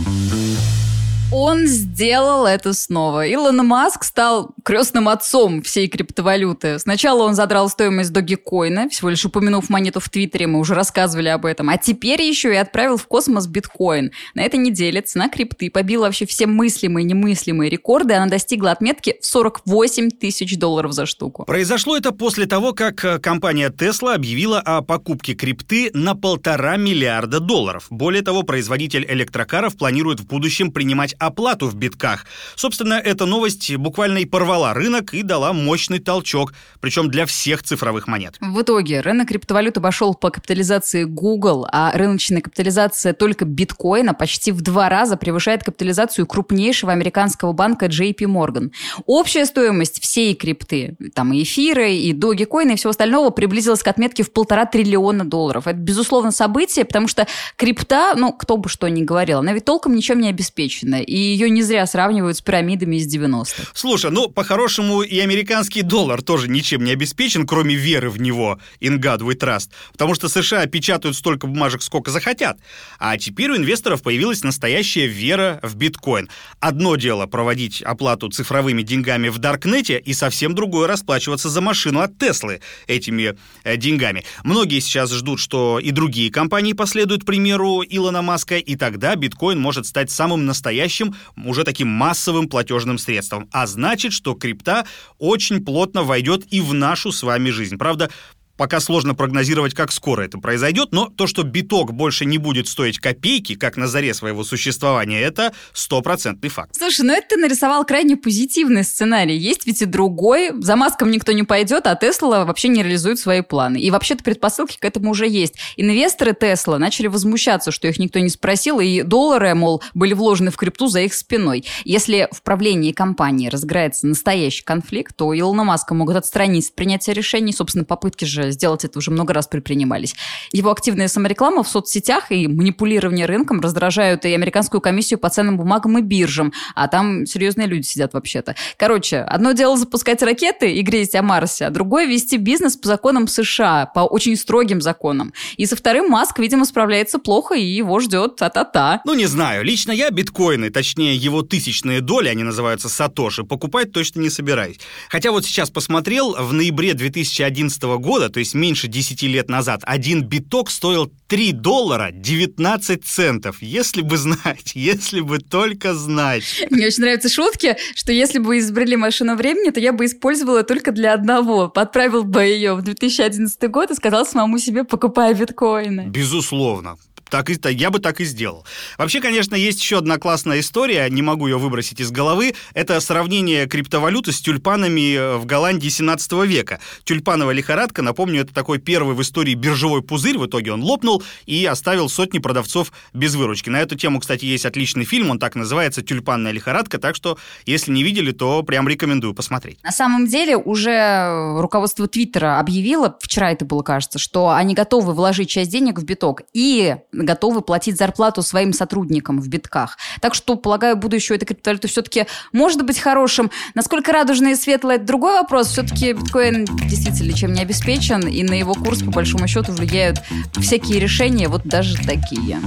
Он 1.30 1.66
сделал 1.66 2.47
это 2.47 2.73
снова. 2.73 3.26
Илон 3.26 3.58
Маск 3.66 4.02
стал 4.04 4.54
крестным 4.64 5.11
отцом 5.11 5.61
всей 5.61 5.87
криптовалюты. 5.87 6.78
Сначала 6.78 7.25
он 7.25 7.35
задрал 7.35 7.68
стоимость 7.68 8.12
Dogecoin, 8.12 8.88
всего 8.88 9.11
лишь 9.11 9.26
упомянув 9.26 9.68
монету 9.68 10.00
в 10.00 10.08
Твиттере, 10.08 10.47
мы 10.47 10.58
уже 10.58 10.75
рассказывали 10.75 11.28
об 11.28 11.44
этом. 11.44 11.68
А 11.68 11.76
теперь 11.76 12.23
еще 12.23 12.54
и 12.54 12.56
отправил 12.56 12.97
в 12.97 13.06
космос 13.06 13.47
биткоин. 13.47 14.11
На 14.35 14.40
этой 14.40 14.58
неделе 14.58 15.02
цена 15.02 15.28
крипты 15.28 15.70
побила 15.70 16.04
вообще 16.04 16.25
все 16.25 16.47
мыслимые 16.47 17.04
и 17.04 17.08
немыслимые 17.08 17.68
рекорды. 17.68 18.14
Она 18.14 18.26
достигла 18.26 18.70
отметки 18.70 19.16
в 19.20 19.26
48 19.26 20.11
тысяч 20.11 20.56
долларов 20.56 20.92
за 20.92 21.04
штуку. 21.04 21.44
Произошло 21.44 21.99
это 21.99 22.12
после 22.12 22.47
того, 22.47 22.73
как 22.73 23.04
э, 23.04 23.18
компания 23.18 23.68
Tesla 23.68 24.14
объявила 24.14 24.61
о 24.61 24.80
покупке 24.80 25.35
крипты 25.35 25.90
на 25.92 26.14
полтора 26.14 26.78
миллиарда 26.78 27.40
долларов. 27.40 27.87
Более 27.90 28.23
того, 28.23 28.44
производитель 28.44 29.04
электрокаров 29.06 29.76
планирует 29.76 30.20
в 30.20 30.26
будущем 30.26 30.73
принимать 30.73 31.14
оплату 31.18 31.68
в 31.68 31.75
битках. 31.75 32.26
Собственно, 32.54 32.94
эта 32.94 33.26
новость 33.26 33.75
буквально 33.76 34.18
и 34.18 34.25
порвала 34.25 34.75
рынок 34.75 35.14
и 35.14 35.22
дала 35.22 35.52
мощный 35.52 35.98
толчок, 35.98 36.52
причем 36.80 37.10
для 37.10 37.26
всех 37.26 37.62
цифровых 37.62 38.06
монет. 38.06 38.37
В 38.40 38.62
итоге 38.62 39.00
рынок 39.00 39.28
криптовалют 39.28 39.76
обошел 39.76 40.14
по 40.14 40.30
капитализации 40.30 41.04
Google, 41.04 41.66
а 41.70 41.92
рыночная 41.92 42.40
капитализация 42.40 43.12
только 43.12 43.44
биткоина 43.44 44.14
почти 44.14 44.52
в 44.52 44.60
два 44.62 44.88
раза 44.88 45.16
превышает 45.16 45.62
капитализацию 45.62 46.26
крупнейшего 46.26 46.92
американского 46.92 47.52
банка 47.52 47.87
JP 47.87 48.18
Morgan. 48.20 48.70
Общая 49.06 49.46
стоимость 49.46 50.00
всей 50.02 50.34
крипты, 50.34 50.96
там 51.14 51.32
и 51.32 51.42
эфиры, 51.42 51.92
и 51.94 52.12
Dogecoin, 52.12 52.72
и 52.72 52.76
всего 52.76 52.90
остального 52.90 53.30
приблизилась 53.30 53.82
к 53.82 53.88
отметке 53.88 54.22
в 54.22 54.32
полтора 54.32 54.66
триллиона 54.66 55.25
долларов. 55.25 55.66
Это, 55.66 55.78
безусловно, 55.78 56.30
событие, 56.30 56.84
потому 56.84 57.08
что 57.08 57.26
крипта, 57.56 58.14
ну, 58.16 58.32
кто 58.32 58.56
бы 58.56 58.68
что 58.68 58.88
ни 58.88 59.02
говорил, 59.02 59.38
она 59.38 59.52
ведь 59.52 59.64
толком 59.64 59.94
ничем 59.94 60.20
не 60.20 60.28
обеспечена 60.28 61.02
и 61.08 61.16
ее 61.16 61.50
не 61.50 61.62
зря 61.62 61.86
сравнивают 61.86 62.36
с 62.36 62.40
пирамидами 62.42 62.96
из 62.96 63.12
90-х. 63.12 63.70
Слушай, 63.74 64.10
ну, 64.10 64.28
по-хорошему, 64.28 65.02
и 65.02 65.18
американский 65.18 65.82
доллар 65.82 66.22
тоже 66.22 66.48
ничем 66.48 66.84
не 66.84 66.92
обеспечен, 66.92 67.46
кроме 67.46 67.74
веры 67.74 68.10
в 68.10 68.20
него, 68.20 68.58
in 68.80 68.98
God 68.98 69.20
we 69.20 69.36
trust, 69.36 69.70
потому 69.92 70.14
что 70.14 70.28
США 70.28 70.66
печатают 70.66 71.16
столько 71.16 71.46
бумажек, 71.46 71.82
сколько 71.82 72.10
захотят. 72.10 72.58
А 72.98 73.16
теперь 73.16 73.50
у 73.50 73.56
инвесторов 73.56 74.02
появилась 74.02 74.44
настоящая 74.44 75.06
вера 75.06 75.58
в 75.62 75.76
биткоин. 75.76 76.28
Одно 76.60 76.96
дело 76.96 77.26
проводить 77.26 77.82
оплату 77.82 78.28
цифровыми 78.28 78.82
деньгами 78.82 79.28
в 79.28 79.38
Даркнете, 79.38 79.98
и 79.98 80.12
совсем 80.12 80.54
другое 80.54 80.86
расплачиваться 80.86 81.48
за 81.48 81.60
машину 81.60 82.00
от 82.00 82.18
Теслы 82.18 82.60
этими 82.86 83.36
э, 83.64 83.76
деньгами. 83.76 84.24
Многие 84.44 84.80
сейчас 84.80 85.12
ждут, 85.12 85.40
что 85.40 85.78
и 85.78 85.90
другие 85.90 86.30
компании 86.30 86.74
последуют 86.74 87.24
примеру 87.24 87.82
Илона 87.88 88.22
Маска, 88.22 88.58
и 88.58 88.76
тогда 88.76 89.16
биткоин 89.16 89.58
может 89.58 89.86
стать 89.86 90.10
самым 90.10 90.44
настоящим 90.44 90.97
настоящим, 90.98 91.14
уже 91.44 91.64
таким 91.64 91.88
массовым 91.88 92.48
платежным 92.48 92.98
средством. 92.98 93.48
А 93.52 93.66
значит, 93.66 94.12
что 94.12 94.34
крипта 94.34 94.86
очень 95.18 95.64
плотно 95.64 96.02
войдет 96.02 96.44
и 96.50 96.60
в 96.60 96.74
нашу 96.74 97.12
с 97.12 97.22
вами 97.22 97.50
жизнь. 97.50 97.76
Правда, 97.76 98.10
Пока 98.58 98.80
сложно 98.80 99.14
прогнозировать, 99.14 99.72
как 99.72 99.92
скоро 99.92 100.22
это 100.22 100.38
произойдет, 100.38 100.88
но 100.90 101.06
то, 101.06 101.28
что 101.28 101.44
биток 101.44 101.94
больше 101.94 102.24
не 102.24 102.38
будет 102.38 102.66
стоить 102.66 102.98
копейки, 102.98 103.54
как 103.54 103.76
на 103.76 103.86
заре 103.86 104.12
своего 104.12 104.42
существования, 104.42 105.20
это 105.20 105.54
стопроцентный 105.72 106.50
факт. 106.50 106.74
Слушай, 106.76 107.02
ну 107.02 107.12
это 107.12 107.28
ты 107.28 107.36
нарисовал 107.36 107.84
крайне 107.84 108.16
позитивный 108.16 108.82
сценарий. 108.82 109.36
Есть 109.36 109.64
ведь 109.64 109.80
и 109.82 109.84
другой. 109.84 110.50
За 110.60 110.74
маском 110.74 111.10
никто 111.12 111.30
не 111.30 111.44
пойдет, 111.44 111.86
а 111.86 111.94
Тесла 111.94 112.44
вообще 112.44 112.66
не 112.66 112.82
реализует 112.82 113.20
свои 113.20 113.42
планы. 113.42 113.76
И 113.78 113.92
вообще-то 113.92 114.24
предпосылки 114.24 114.76
к 114.76 114.84
этому 114.84 115.12
уже 115.12 115.28
есть. 115.28 115.54
Инвесторы 115.76 116.35
Тесла 116.35 116.78
начали 116.78 117.06
возмущаться, 117.06 117.70
что 117.70 117.87
их 117.87 118.00
никто 118.00 118.18
не 118.18 118.28
спросил, 118.28 118.80
и 118.80 119.02
доллары, 119.02 119.54
мол, 119.54 119.83
были 119.94 120.14
вложены 120.14 120.50
в 120.50 120.56
крипту 120.56 120.88
за 120.88 121.02
их 121.02 121.14
спиной. 121.14 121.64
Если 121.85 122.28
в 122.33 122.42
правлении 122.42 122.90
компании 122.90 123.48
разыграется 123.48 124.09
настоящий 124.09 124.64
конфликт, 124.64 125.14
то 125.14 125.38
Илона 125.38 125.62
Маска 125.62 125.94
могут 125.94 126.16
отстранить 126.16 126.70
от 126.70 126.74
принятия 126.74 127.12
решений. 127.12 127.52
Собственно, 127.52 127.85
попытки 127.85 128.24
же 128.24 128.47
сделать 128.50 128.84
это 128.84 128.98
уже 128.98 129.11
много 129.11 129.32
раз 129.32 129.46
предпринимались. 129.46 130.14
Его 130.52 130.70
активная 130.70 131.08
самореклама 131.08 131.62
в 131.62 131.68
соцсетях 131.68 132.30
и 132.30 132.46
манипулирование 132.46 133.26
рынком 133.26 133.61
раздражают 133.61 134.24
и 134.24 134.34
американскую 134.34 134.80
комиссию 134.80 135.18
по 135.18 135.30
ценным 135.30 135.56
бумагам 135.56 135.98
и 135.98 136.02
биржам, 136.02 136.52
а 136.74 136.88
там 136.88 137.26
серьезные 137.26 137.66
люди 137.66 137.87
сидят 137.87 138.14
вообще-то. 138.14 138.54
Короче, 138.76 139.18
одно 139.18 139.52
дело 139.52 139.76
запускать 139.76 140.22
ракеты 140.22 140.72
и 140.72 140.82
грезить 140.82 141.14
о 141.14 141.22
Марсе, 141.22 141.66
а 141.66 141.70
другое 141.70 142.06
вести 142.06 142.37
бизнес 142.37 142.76
по 142.76 142.88
законам 142.88 143.28
США, 143.28 143.87
по 143.87 144.00
очень 144.00 144.37
строгим 144.37 144.80
законам. 144.80 145.32
И 145.56 145.66
со 145.66 145.76
вторым 145.76 146.08
Маск, 146.11 146.38
видимо, 146.38 146.64
справляется 146.64 147.18
плохо, 147.18 147.54
и 147.54 147.64
его 147.64 148.00
ждет 148.00 148.37
та-та-та. 148.37 149.00
Ну, 149.04 149.14
не 149.14 149.26
знаю. 149.26 149.64
Лично 149.64 149.92
я 149.92 150.11
биткоины, 150.11 150.70
точнее, 150.70 151.16
его 151.16 151.42
тысячные 151.42 152.00
доли, 152.00 152.28
они 152.28 152.42
называются 152.42 152.88
сатоши, 152.88 153.44
покупать 153.44 153.92
точно 153.92 154.20
не 154.20 154.30
собираюсь. 154.30 154.78
Хотя 155.08 155.30
вот 155.30 155.44
сейчас 155.44 155.70
посмотрел, 155.70 156.34
в 156.38 156.52
ноябре 156.52 156.94
2011 156.94 157.82
года, 157.98 158.28
то 158.38 158.40
есть 158.40 158.55
меньше 158.55 158.87
10 158.87 159.20
лет 159.24 159.48
назад, 159.48 159.81
один 159.83 160.22
биток 160.22 160.70
стоил 160.70 161.11
3 161.27 161.51
доллара 161.55 162.11
19 162.12 163.05
центов. 163.05 163.61
Если 163.61 164.01
бы 164.01 164.16
знать, 164.16 164.72
если 164.77 165.18
бы 165.18 165.40
только 165.40 165.92
знать. 165.92 166.44
Мне 166.70 166.87
очень 166.87 167.03
нравятся 167.03 167.29
шутки, 167.29 167.77
что 167.96 168.12
если 168.12 168.38
бы 168.38 168.59
изобрели 168.59 168.96
машину 168.96 169.35
времени, 169.35 169.70
то 169.70 169.81
я 169.81 169.92
бы 169.92 170.05
использовала 170.05 170.62
только 170.62 170.92
для 170.92 171.14
одного. 171.14 171.68
Подправил 171.68 172.22
бы 172.22 172.44
ее 172.44 172.74
в 172.74 172.83
2011 172.83 173.61
год 173.72 173.90
и 173.90 173.94
сказал 173.96 174.24
самому 174.24 174.61
себе, 174.61 174.85
покупай 174.85 175.35
биткоины. 175.35 176.07
Безусловно 176.07 176.96
так 177.30 177.50
и, 177.50 177.58
я 177.70 177.90
бы 177.90 177.98
так 177.98 178.20
и 178.20 178.24
сделал. 178.24 178.64
Вообще, 178.96 179.20
конечно, 179.20 179.54
есть 179.54 179.80
еще 179.80 179.98
одна 179.98 180.18
классная 180.18 180.60
история, 180.60 181.08
не 181.10 181.22
могу 181.22 181.46
ее 181.46 181.58
выбросить 181.58 182.00
из 182.00 182.10
головы. 182.10 182.54
Это 182.74 183.00
сравнение 183.00 183.66
криптовалюты 183.66 184.32
с 184.32 184.40
тюльпанами 184.40 185.14
э, 185.14 185.36
в 185.36 185.46
Голландии 185.46 185.88
17 185.88 186.32
века. 186.44 186.80
Тюльпановая 187.04 187.54
лихорадка, 187.54 188.02
напомню, 188.02 188.42
это 188.42 188.54
такой 188.54 188.78
первый 188.78 189.14
в 189.14 189.22
истории 189.22 189.54
биржевой 189.54 190.02
пузырь. 190.02 190.38
В 190.38 190.46
итоге 190.46 190.72
он 190.72 190.82
лопнул 190.82 191.22
и 191.46 191.64
оставил 191.64 192.08
сотни 192.08 192.38
продавцов 192.38 192.92
без 193.12 193.34
выручки. 193.34 193.70
На 193.70 193.80
эту 193.80 193.96
тему, 193.96 194.20
кстати, 194.20 194.44
есть 194.44 194.66
отличный 194.66 195.04
фильм, 195.04 195.30
он 195.30 195.38
так 195.38 195.54
называется 195.54 196.02
«Тюльпанная 196.02 196.52
лихорадка», 196.52 196.98
так 196.98 197.14
что, 197.14 197.38
если 197.66 197.92
не 197.92 198.02
видели, 198.02 198.32
то 198.32 198.62
прям 198.62 198.88
рекомендую 198.88 199.34
посмотреть. 199.34 199.82
На 199.82 199.92
самом 199.92 200.26
деле, 200.26 200.56
уже 200.56 201.58
руководство 201.58 202.06
Твиттера 202.06 202.58
объявило, 202.58 203.16
вчера 203.20 203.52
это 203.52 203.64
было, 203.64 203.82
кажется, 203.82 204.18
что 204.18 204.50
они 204.50 204.74
готовы 204.74 205.12
вложить 205.12 205.48
часть 205.48 205.70
денег 205.70 205.98
в 205.98 206.04
биток 206.04 206.42
и 206.52 206.96
готовы 207.24 207.62
платить 207.62 207.96
зарплату 207.96 208.42
своим 208.42 208.72
сотрудникам 208.72 209.40
в 209.40 209.48
битках. 209.48 209.98
Так 210.20 210.35
что, 210.35 210.57
полагаю, 210.57 210.96
будущее 210.96 211.37
этой 211.37 211.46
криптовалюты 211.46 211.88
все-таки 211.88 212.26
может 212.52 212.85
быть 212.85 212.98
хорошим. 212.98 213.50
Насколько 213.74 214.12
радужное 214.12 214.52
и 214.52 214.57
светлое, 214.57 214.96
это 214.96 215.07
другой 215.07 215.35
вопрос. 215.35 215.68
Все-таки 215.68 216.12
биткоин 216.12 216.64
действительно 216.64 217.33
чем 217.33 217.52
не 217.52 217.61
обеспечен, 217.61 218.26
и 218.26 218.42
на 218.42 218.54
его 218.54 218.74
курс, 218.74 219.02
по 219.02 219.11
большому 219.11 219.46
счету, 219.46 219.72
влияют 219.72 220.20
всякие 220.57 221.00
решения, 221.00 221.48
вот 221.48 221.62
даже 221.64 221.96
такие. 221.96 222.61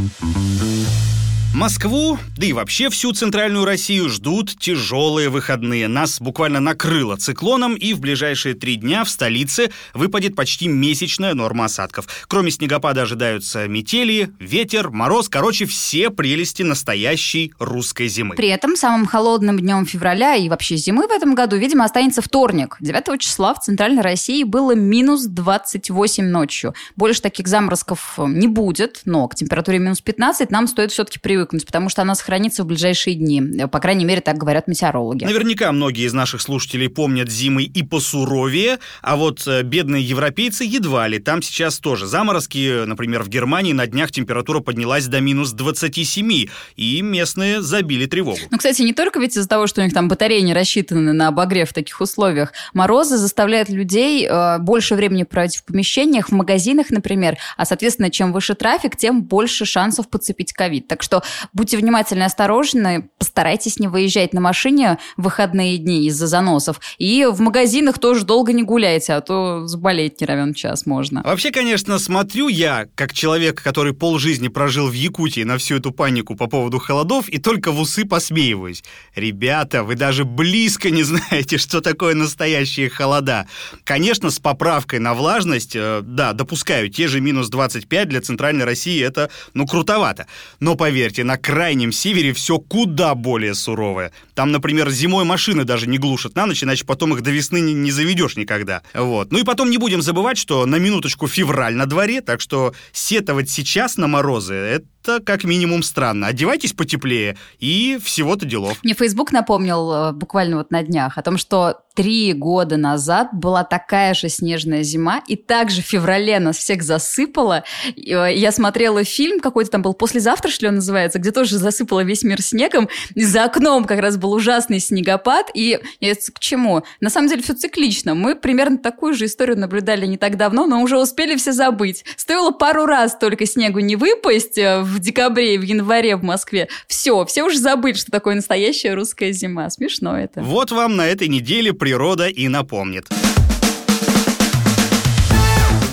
Москву, 1.54 2.18
да 2.38 2.46
и 2.46 2.54
вообще 2.54 2.90
всю 2.90 3.12
центральную 3.12 3.66
Россию 3.66 4.08
ждут 4.08 4.58
тяжелые 4.58 5.28
выходные. 5.28 5.90
Нас 5.90 6.22
буквально 6.22 6.62
накрыло 6.62 7.18
циклоном, 7.18 7.76
и 7.76 7.94
в 7.94 8.00
ближайшие 8.00 8.56
три 8.56 8.78
дня 8.78 9.04
в 9.04 9.10
столице 9.10 9.70
выпадет 9.94 10.34
почти 10.34 10.70
месячная 10.70 11.34
норма 11.34 11.66
осадков. 11.66 12.08
Кроме 12.30 12.52
снегопада 12.52 13.02
ожидаются 13.02 13.68
метели, 13.68 14.32
ветер, 14.40 14.92
мороз, 14.92 15.28
короче, 15.28 15.66
все 15.66 16.10
прелести 16.10 16.64
настоящей 16.64 17.54
русской 17.60 18.08
зимы. 18.08 18.36
При 18.36 18.48
этом 18.48 18.78
самым 18.78 19.06
холодным 19.06 19.60
днем 19.60 19.86
февраля 19.86 20.36
и 20.36 20.48
вообще 20.48 20.78
зимы 20.78 21.06
в 21.06 21.12
этом 21.12 21.36
году, 21.36 21.58
видимо, 21.58 21.84
останется 21.84 22.22
вторник. 22.22 22.78
9 22.80 23.20
числа 23.20 23.54
в 23.54 23.60
центральной 23.60 24.02
России 24.02 24.44
было 24.46 24.74
минус 24.74 25.26
28 25.26 26.24
ночью. 26.24 26.74
Больше 26.96 27.22
таких 27.22 27.50
заморозков 27.50 28.18
не 28.20 28.48
будет, 28.48 29.02
но 29.04 29.28
к 29.28 29.36
температуре 29.36 29.80
минус 29.80 30.00
15 30.00 30.50
нам 30.50 30.68
стоит 30.68 30.94
все-таки 30.94 31.20
привыкнуть 31.20 31.41
привыкнуть, 31.42 31.66
потому 31.66 31.90
что 31.90 32.02
она 32.04 32.16
сохранится 32.16 32.64
в 32.64 32.68
ближайшие 32.68 33.16
дни. 33.16 33.66
По 33.72 33.80
крайней 33.80 34.06
мере, 34.06 34.22
так 34.22 34.38
говорят 34.38 34.68
метеорологи. 34.68 35.26
Наверняка 35.26 35.72
многие 35.72 36.06
из 36.06 36.14
наших 36.14 36.42
слушателей 36.42 36.88
помнят 36.88 37.32
зимы 37.32 37.64
и 37.64 37.84
посуровее, 37.84 38.78
а 39.02 39.16
вот 39.16 39.48
э, 39.48 39.64
бедные 39.64 40.04
европейцы 40.04 40.64
едва 40.64 41.08
ли. 41.08 41.20
Там 41.20 41.42
сейчас 41.42 41.80
тоже 41.80 42.06
заморозки, 42.06 42.86
например, 42.86 43.24
в 43.24 43.30
Германии 43.30 43.74
на 43.74 43.88
днях 43.88 44.12
температура 44.12 44.60
поднялась 44.60 45.08
до 45.08 45.20
минус 45.20 45.52
27, 45.52 46.48
и 46.76 47.02
местные 47.02 47.62
забили 47.62 48.06
тревогу. 48.06 48.38
Ну, 48.52 48.58
кстати, 48.58 48.84
не 48.84 48.94
только 48.94 49.20
ведь 49.20 49.36
из-за 49.36 49.48
того, 49.48 49.66
что 49.66 49.82
у 49.82 49.84
них 49.84 49.94
там 49.94 50.08
батареи 50.08 50.42
не 50.42 50.54
рассчитаны 50.54 51.14
на 51.14 51.30
обогрев 51.30 51.70
в 51.70 51.74
таких 51.74 52.00
условиях. 52.02 52.54
Морозы 52.74 53.18
заставляют 53.18 53.70
людей 53.70 54.28
э, 54.28 54.60
больше 54.60 54.96
времени 54.96 55.24
проводить 55.24 55.58
в 55.58 55.64
помещениях, 55.64 56.30
в 56.30 56.34
магазинах, 56.34 56.92
например, 56.92 57.38
а, 57.58 57.66
соответственно, 57.66 58.12
чем 58.12 58.32
выше 58.32 58.54
трафик, 58.54 58.96
тем 58.96 59.24
больше 59.24 59.66
шансов 59.66 60.10
подцепить 60.10 60.54
ковид. 60.54 60.88
Так 60.88 61.02
что 61.02 61.24
будьте 61.54 61.78
внимательны 61.78 62.24
осторожны, 62.24 63.10
постарайтесь 63.18 63.80
не 63.80 63.88
выезжать 63.88 64.34
на 64.34 64.42
машине 64.42 64.98
в 65.18 65.24
выходные 65.24 65.78
дни 65.78 66.08
из-за 66.08 66.28
заносов. 66.28 66.82
И 66.98 67.26
в 67.26 67.40
магазинах 67.40 68.00
тоже 68.00 68.26
долго 68.26 68.52
не 68.52 68.64
гуляйте, 68.64 69.14
а 69.14 69.22
то 69.22 69.66
заболеть 69.66 70.20
не 70.20 70.28
равен 70.28 70.54
час 70.54 70.86
можно. 70.86 71.22
Вообще, 71.24 71.52
конечно, 71.52 71.98
смотрю 72.00 72.50
я, 72.50 72.88
как 72.96 73.14
человек, 73.14 73.64
который 73.64 73.94
полжизни 73.94 74.50
прожил 74.50 74.88
в 74.90 74.94
Якутии 74.94 75.44
на 75.44 75.58
всю 75.58 75.78
эту 75.78 75.92
панику 75.92 76.36
по 76.36 76.48
поводу 76.48 76.80
холодов, 76.80 77.30
и 77.30 77.38
только 77.38 77.72
в 77.72 77.80
усы 77.80 78.06
посмеиваюсь. 78.06 78.84
Ребята, 79.16 79.84
вы 79.84 79.96
даже 79.96 80.26
близко 80.26 80.90
не 80.90 81.04
знаете, 81.12 81.58
что 81.58 81.80
такое 81.80 82.14
настоящие 82.14 82.90
холода. 82.90 83.48
Конечно, 83.86 84.30
с 84.30 84.40
поправкой 84.40 85.00
на 85.00 85.14
влажность, 85.14 85.76
э, 85.76 86.02
да, 86.04 86.34
допускаю, 86.34 86.90
те 86.90 87.08
же 87.08 87.22
минус 87.22 87.50
25 87.50 88.10
для 88.10 88.22
центральной 88.22 88.66
России 88.66 89.02
это, 89.02 89.30
ну, 89.54 89.66
крутовато. 89.66 90.28
Но 90.60 90.76
поверьте, 90.76 91.21
на 91.24 91.38
крайнем 91.38 91.92
севере 91.92 92.34
все 92.34 92.60
куда 92.60 93.16
более 93.16 93.56
суровое. 93.56 94.12
Там, 94.34 94.52
например, 94.52 94.90
зимой 94.90 95.26
машины 95.26 95.64
даже 95.64 95.88
не 95.88 95.98
глушат 95.98 96.36
на 96.36 96.46
ночь, 96.46 96.64
иначе 96.64 96.86
потом 96.86 97.14
их 97.14 97.22
до 97.22 97.32
весны 97.32 97.60
не, 97.62 97.74
не 97.74 97.92
заведешь 97.92 98.36
никогда. 98.36 98.82
Вот. 98.94 99.32
Ну 99.32 99.40
и 99.40 99.44
потом 99.44 99.70
не 99.70 99.78
будем 99.78 100.02
забывать, 100.02 100.38
что 100.38 100.66
на 100.66 100.78
минуточку 100.78 101.28
февраль 101.28 101.76
на 101.76 101.86
дворе, 101.86 102.22
так 102.22 102.42
что 102.42 102.74
сетовать 102.92 103.50
сейчас 103.50 103.98
на 103.98 104.08
морозы, 104.08 104.54
это 104.54 104.86
это 105.02 105.22
как 105.24 105.44
минимум 105.44 105.84
странно. 105.84 106.28
Одевайтесь 106.28 106.74
потеплее, 106.74 107.38
и 107.60 108.00
всего-то 108.04 108.46
делов. 108.46 108.80
Мне 108.84 108.94
Facebook 108.94 109.32
напомнил 109.32 109.92
э, 109.92 110.12
буквально 110.14 110.58
вот 110.58 110.72
на 110.72 110.84
днях 110.84 111.18
о 111.18 111.22
том, 111.22 111.38
что 111.38 111.82
три 111.96 112.34
года 112.34 112.78
назад 112.78 113.30
была 113.34 113.64
такая 113.64 114.14
же 114.14 114.30
снежная 114.30 114.84
зима, 114.84 115.22
и 115.28 115.36
также 115.36 115.82
в 115.82 115.86
феврале 115.86 116.40
нас 116.40 116.58
всех 116.58 116.84
засыпало. 116.84 117.64
Э, 117.96 118.34
я 118.34 118.52
смотрела 118.52 119.04
фильм 119.04 119.40
какой-то 119.40 119.72
там 119.72 119.82
был 119.82 119.94
«Послезавтра», 119.94 120.50
что 120.50 120.66
ли, 120.66 120.70
он 120.70 120.76
называется, 120.76 121.20
где 121.20 121.32
тоже 121.32 121.58
засыпало 121.58 122.04
весь 122.04 122.24
мир 122.24 122.42
снегом. 122.42 122.90
И 123.16 123.24
за 123.24 123.46
окном 123.46 123.86
как 123.86 124.00
раз 124.00 124.18
был 124.18 124.34
ужасный 124.34 124.80
снегопад. 124.80 125.50
И 125.54 125.80
к 126.00 126.40
чему? 126.40 126.84
На 127.00 127.10
самом 127.10 127.28
деле 127.28 127.42
все 127.42 127.54
циклично. 127.54 128.16
Мы 128.16 128.36
примерно 128.36 128.78
такую 128.78 129.14
же 129.14 129.26
историю 129.26 129.58
наблюдали 129.58 130.06
не 130.06 130.18
так 130.18 130.38
давно, 130.38 130.66
но 130.68 130.82
уже 130.82 131.00
успели 131.00 131.36
все 131.36 131.52
забыть. 131.52 132.06
Стоило 132.16 132.52
пару 132.52 132.86
раз 132.86 133.18
только 133.18 133.46
снегу 133.46 133.80
не 133.80 133.96
выпасть 133.96 134.58
э, 134.58 134.82
в 134.92 135.00
декабре 135.00 135.56
и 135.56 135.58
в 135.58 135.64
январе 135.64 136.16
в 136.16 136.24
Москве. 136.24 136.68
Все, 136.88 137.26
все 137.26 137.44
уже 137.44 137.58
забыли, 137.58 137.96
что 137.96 138.12
такое 138.12 138.36
настоящая 138.36 138.94
русская 138.94 139.32
зима. 139.32 139.70
Смешно 139.70 140.18
это. 140.18 140.42
Вот 140.42 140.72
вам 140.72 140.96
на 140.96 141.08
этой 141.08 141.28
неделе 141.28 141.74
природа 141.74 142.28
и 142.28 142.48
напомнит. 142.48 143.08